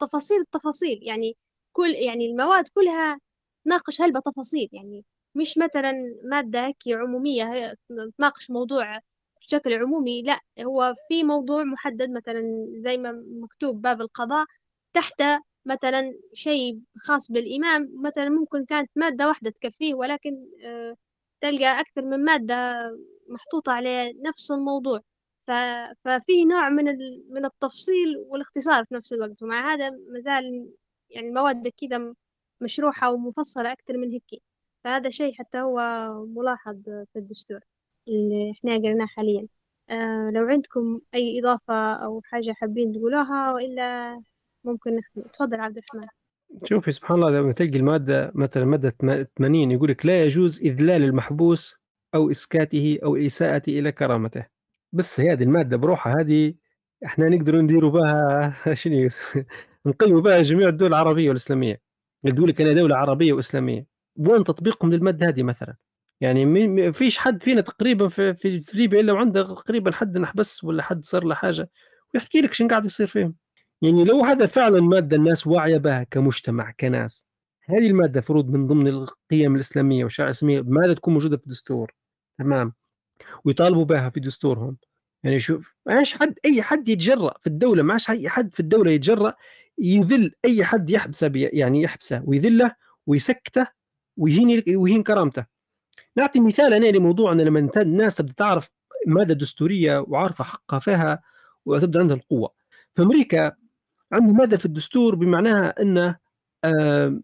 [0.00, 1.36] تفاصيل التفاصيل يعني
[1.72, 3.18] كل يعني المواد كلها
[3.64, 4.68] تناقش هلبة تفاصيل.
[4.72, 5.92] يعني مش مثلا
[6.24, 7.74] مادة هيك عمومية
[8.18, 9.00] تناقش موضوع
[9.40, 10.22] بشكل عمومي.
[10.22, 12.42] لا هو في موضوع محدد مثلا
[12.76, 14.46] زي ما مكتوب باب القضاء
[14.94, 15.22] تحت
[15.66, 17.90] مثلا شيء خاص بالإمام.
[18.02, 20.96] مثلا ممكن كانت مادة واحدة تكفيه ولكن آه،
[21.40, 22.54] تلقى أكثر من مادة
[23.28, 25.00] محطوطة على نفس الموضوع.
[26.04, 26.84] ففي نوع من
[27.30, 29.42] من التفصيل والاختصار في نفس الوقت.
[29.42, 30.70] ومع هذا مازال
[31.10, 32.14] يعني المواد كذا
[32.60, 34.42] مشروحة ومفصلة أكثر من هيك
[34.84, 35.78] فهذا شيء حتى هو
[36.36, 37.60] ملاحظ في الدستور
[38.08, 39.46] اللي إحنا قريناه حاليا.
[39.90, 44.20] آه لو عندكم أي إضافة أو حاجة حابين تقولوها وإلا
[44.64, 45.22] ممكن نختم.
[45.22, 46.08] تفضل عبد الرحمن.
[46.64, 48.94] شوفي سبحان الله لما تلقي المادة مثلا المادة
[49.38, 51.83] 80 يقول لك لا يجوز إذلال المحبوس
[52.14, 54.46] أو إسكاته أو الإساءة إلى كرامته.
[54.92, 56.54] بس هذه المادة بروحها هذه
[57.04, 59.08] إحنا نقدر نديروا بها شنو
[59.86, 61.80] نقيموا بها جميع الدول العربية والإسلامية.
[62.24, 63.86] يقول لك أنا دولة عربية وإسلامية.
[64.16, 65.76] وين تطبيقهم للمادة هذه مثلا؟
[66.20, 70.82] يعني ما فيش حد فينا تقريبا في, في, ليبيا إلا وعنده تقريبا حد نحبس ولا
[70.82, 71.70] حد صار له حاجة.
[72.14, 73.34] ويحكي لك شنو قاعد يصير فيهم.
[73.82, 77.26] يعني لو هذا فعلا مادة الناس واعية بها كمجتمع كناس
[77.68, 81.92] هذه المادة فروض من ضمن القيم الإسلامية والشرع الإسلامية ماذا تكون موجودة في الدستور؟
[82.38, 82.72] تمام.
[83.44, 84.76] ويطالبوا بها في دستورهم.
[85.24, 89.34] يعني شوف ماش حد أي حد يتجرأ في الدولة ماش أي حد في الدولة يتجرأ
[89.78, 92.74] يذل أي حد يحبسه يعني يحبسه ويذله
[93.06, 93.66] ويسكته
[94.16, 95.46] ويهين ويهين كرامته.
[96.16, 98.70] نعطي مثال أنا لموضوع أن لما الناس تبدأ تعرف
[99.06, 101.22] ماده دستورية وعارفة حقها فيها
[101.66, 102.50] وتبدأ عندها القوة.
[102.94, 103.52] في أمريكا
[104.12, 106.16] عنده ماده في الدستور بمعناها انه
[106.64, 107.20] آه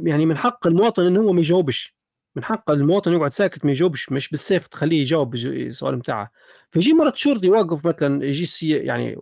[0.00, 1.95] يعني من حق المواطن انه هو ما يجاوبش.
[2.36, 6.30] من حق المواطن يقعد ساكت ما يجاوبش مش بالسيف تخليه يجاوب السؤال بتاعه
[6.70, 9.16] فيجي مرة شرطي يوقف مثلا يجي يعني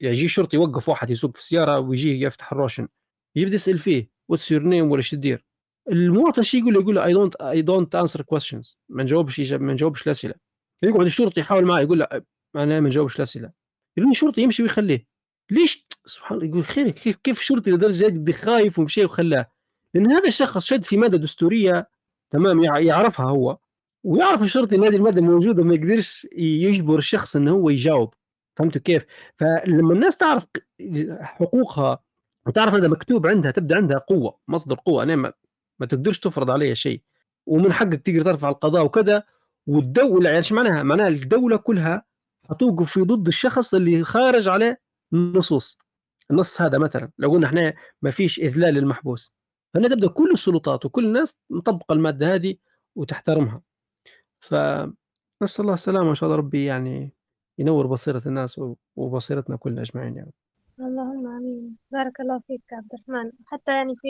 [0.00, 2.88] يجي شرطي يوقف واحد يسوق في السيارة ويجي يفتح الروشن.
[3.36, 5.44] يبدأ يسأل فيه what's your name ولا إيش تدير?
[5.90, 9.72] المواطن شي يقول له؟ يقول له I don't I don't answer questions ما نجاوبش ما
[9.72, 10.34] نجاوبش الأسئلة.
[10.82, 12.06] يقعد الشرطي يحاول معه يقول له
[12.56, 13.52] أنا ما نجاوبش الأسئلة.
[13.96, 15.06] يقول الشرطي يمشي ويخليه.
[15.50, 19.50] ليش؟ سبحان الله يقول خير كيف كيف شرطي لدرجة خايف ومشي وخلاه؟
[19.94, 21.88] لأن هذا الشخص شد في مادة دستورية
[22.30, 23.58] تمام يعرفها هو
[24.04, 28.14] ويعرف الشرطي هذه المادة موجودة ما يقدرش يجبر الشخص انه هو يجاوب.
[28.56, 29.06] فهمتوا كيف؟
[29.36, 30.46] فلما الناس تعرف
[31.20, 31.98] حقوقها
[32.46, 35.02] وتعرف هذا مكتوب عندها تبدأ عندها قوة مصدر قوة.
[35.02, 35.32] أنا ما,
[35.80, 37.02] ما تقدرش تفرض علي شيء.
[37.46, 39.22] ومن حقك تقدر ترفع القضاء وكذا
[39.66, 42.04] والدولة يعني إيش معناها؟ معناها الدولة كلها
[42.50, 44.80] حتوقف في ضد الشخص اللي خارج عليه
[45.12, 45.78] النصوص.
[46.30, 49.37] النص هذا مثلا لو قلنا إحنا ما فيش إذلال للمحبوس.
[49.78, 52.56] فهنا تبدأ كل السلطات وكل الناس مطبقه المادة هذه
[52.96, 53.62] وتحترمها.
[54.40, 57.12] فنسأل الله السلامة ان شاء الله ربي يعني
[57.58, 58.60] ينور بصيرة الناس
[58.96, 60.32] وبصيرتنا كلنا أجمعين يعني
[60.80, 61.76] اللهم آمين.
[61.90, 63.32] بارك الله فيك عبد الرحمن.
[63.46, 64.08] حتى يعني في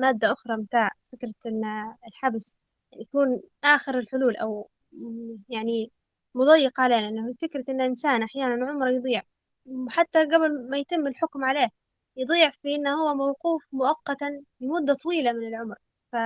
[0.00, 1.64] مادة أخرى متاع فكرة إن
[2.06, 2.56] الحبس
[2.96, 4.70] يكون آخر الحلول أو
[5.48, 5.90] يعني
[6.34, 9.22] مضيق عليه لأنه فكرة إن الإنسان أحيانا عمره يضيع
[9.88, 11.68] حتى قبل ما يتم الحكم عليه
[12.16, 15.76] يضيع في إنه هو موقوف مؤقتا لمدة طويلة من العمر
[16.12, 16.16] ف...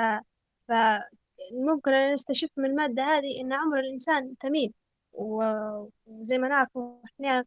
[0.69, 4.73] فممكن أن نستشف من المادة هذه إن عمر الإنسان ثمين
[5.12, 7.44] وزي ما نعرف إحنا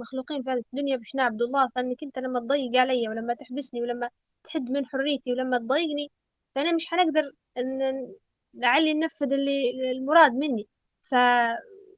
[0.00, 4.10] مخلوقين في هذه الدنيا باش نعبد الله فإنك أنت لما تضيق علي ولما تحبسني ولما
[4.44, 6.10] تحد من حريتي ولما تضايقني
[6.54, 8.08] فأنا مش حنقدر إن
[8.54, 10.68] لعلي ننفذ اللي المراد مني
[11.02, 11.14] ف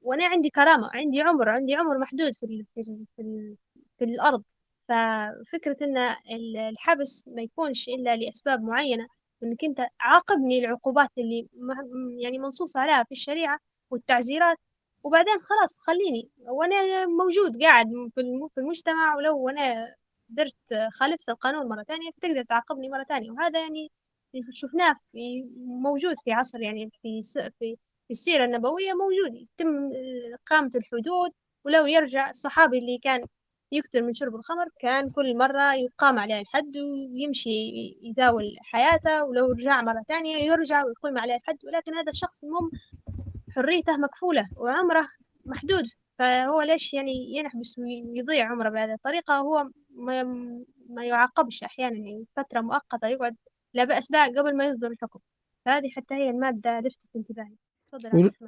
[0.02, 2.64] وأنا عندي كرامة عندي عمر عندي عمر محدود في.
[2.74, 2.84] في.
[3.16, 3.56] في.
[3.98, 4.44] في الأرض
[4.88, 5.96] ففكرة إن
[6.70, 9.06] الحبس ما يكونش إلا لأسباب معينة
[9.42, 11.48] إنك أنت عاقبني العقوبات اللي
[12.22, 13.58] يعني منصوص عليها في الشريعة
[13.90, 14.58] والتعزيرات.
[15.04, 19.94] وبعدين خلاص خليني وأنا موجود قاعد في المجتمع ولو أنا
[20.28, 20.54] درت
[20.92, 23.90] خالفت القانون مرة ثانية تقدر تعاقبني مرة ثانية وهذا يعني
[24.50, 27.22] شفناه في موجود في عصر يعني في
[27.58, 27.76] في
[28.08, 29.90] في السيرة النبوية موجود يتم
[30.34, 31.30] إقامة الحدود.
[31.64, 33.24] ولو يرجع الصحابي اللي كان
[33.74, 37.50] يكثر من شرب الخمر كان كل مرة يقام عليه الحد ويمشي
[38.02, 41.58] يزاول حياته ولو رجع مرة ثانية يرجع ويقيم عليه الحد.
[41.66, 42.70] ولكن هذا الشخص المهم
[43.50, 45.06] حريته مكفولة وعمره
[45.46, 45.84] محدود.
[46.18, 50.22] فهو ليش يعني ينحبس ويضيع عمره بهذه الطريقة؟ هو ما,
[50.88, 52.26] ما يعاقبش أحيانا يعني.
[52.36, 53.36] فترة مؤقتة يقعد
[53.74, 55.20] لا بأس بها قبل ما يصدر الحكم.
[55.64, 57.56] فهذه حتى هي المادة لفتت انتباهي.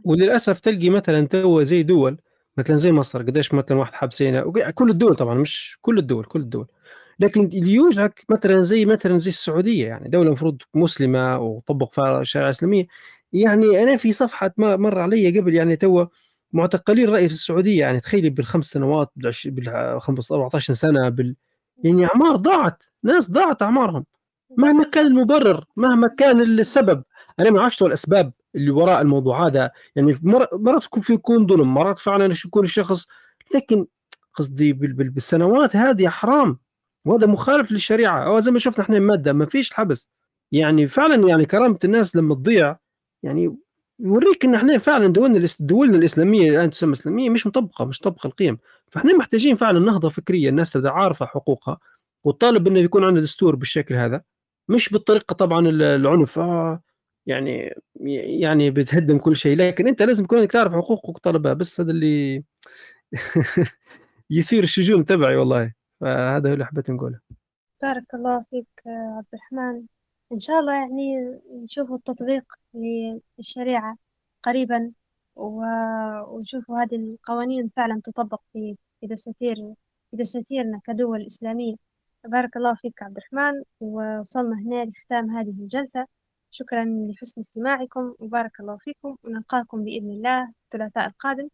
[0.05, 2.19] وللأسف تلقي مثلا تو زي دول
[2.59, 4.53] مثلا زي مصر قديش مثلا واحد حابسينه.
[4.75, 6.67] كل الدول طبعا مش كل الدول كل الدول.
[7.21, 12.47] لكن اللي يوجعك مثلا زي مثلا زي السعودية يعني دولة المفروض مسلمة وطبق فيها الشريعة
[12.47, 12.87] الإسلامية.
[13.33, 16.07] يعني أنا في صفحة ما مر علي قبل يعني تو
[16.53, 17.81] معتقلين الراي في السعودية.
[17.81, 19.13] يعني تخيلي بالخمس سنوات
[19.47, 21.37] بال 14 سنة بال
[21.85, 22.83] يعني أعمار ضاعت.
[23.03, 24.05] ناس ضاعت أعمارهم.
[24.59, 27.03] مهما كان المبرر مهما كان السبب.
[27.41, 28.33] أنا ما أعرفش الأسباب.
[28.57, 29.71] اللي وراء الموضوع هذا.
[29.97, 30.19] يعني
[30.53, 33.07] مرات يكون ظلم مرات فعلا يكون الشخص
[33.55, 33.87] لكن
[34.35, 36.59] قصدي بالسنوات هذه حرام.
[37.05, 38.27] وهذا مخالف للشريعة.
[38.27, 40.11] أو زي ما شفنا إحنا الماده ما فيش الحبس
[40.53, 42.77] يعني فعلا يعني كرامة الناس لما تضيع
[43.23, 43.57] يعني
[44.01, 48.59] يوريك إن إحنا فعلا دولنا دولنا الإسلامية الان تسمى إسلامية مش مطبقة مش مطبقه القيم.
[48.91, 51.79] فإحنا محتاجين فعلا نهضة فكرية الناس تبدأ عارفة حقوقها.
[52.25, 54.23] وتطالب إنه يكون عندنا دستور بالشكل هذا.
[54.69, 56.39] مش بالطريقة طبعا العنف.
[56.39, 56.83] آه
[57.27, 59.57] يعني يعني بتهدم كل شيء.
[59.57, 62.45] لكن أنت لازم تكون تعرف حقوقك وطلبها بس هذا اللي
[64.31, 65.73] يثير الشجون تبعي والله.
[66.01, 67.21] فهذا اللي حبيت نقوله.
[67.83, 69.83] بارك الله فيك عبد الرحمن.
[70.33, 71.17] إن شاء الله يعني
[71.65, 72.45] نشوفوا التطبيق
[73.39, 73.97] للشريعة
[74.43, 74.93] قريبا
[75.37, 79.57] ونشوفوا هذه القوانين فعلا تطبق في في دساتير
[80.11, 81.75] في دساتيرنا كدول إسلامية.
[82.25, 83.63] بارك الله فيك عبد الرحمن.
[83.81, 86.07] ووصلنا هنا لختام هذه الجلسة.
[86.59, 91.49] شكرا لحسن استماعكم وبارك الله فيكم ونلقاكم بإذن الله الثلاثاء القادم.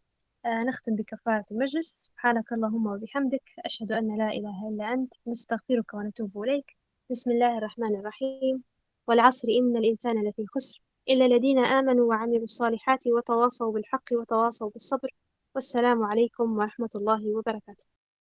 [0.45, 1.89] آه نختم بكفارة المجلس.
[1.99, 5.13] سبحانك اللهم وبحمدك أشهد أن لا إله إلا أنت.
[5.27, 6.77] نستغفرك ونتوب إليك.
[7.11, 8.63] بسم الله الرحمن الرحيم.
[9.07, 10.81] والعصر إن الإنسان لفي خسر.
[11.09, 15.09] إلا الذين آمنوا وعملوا الصالحات وتواصوا بالحق وتواصوا بالصبر.
[15.55, 17.85] والسلام عليكم ورحمة الله وبركاته.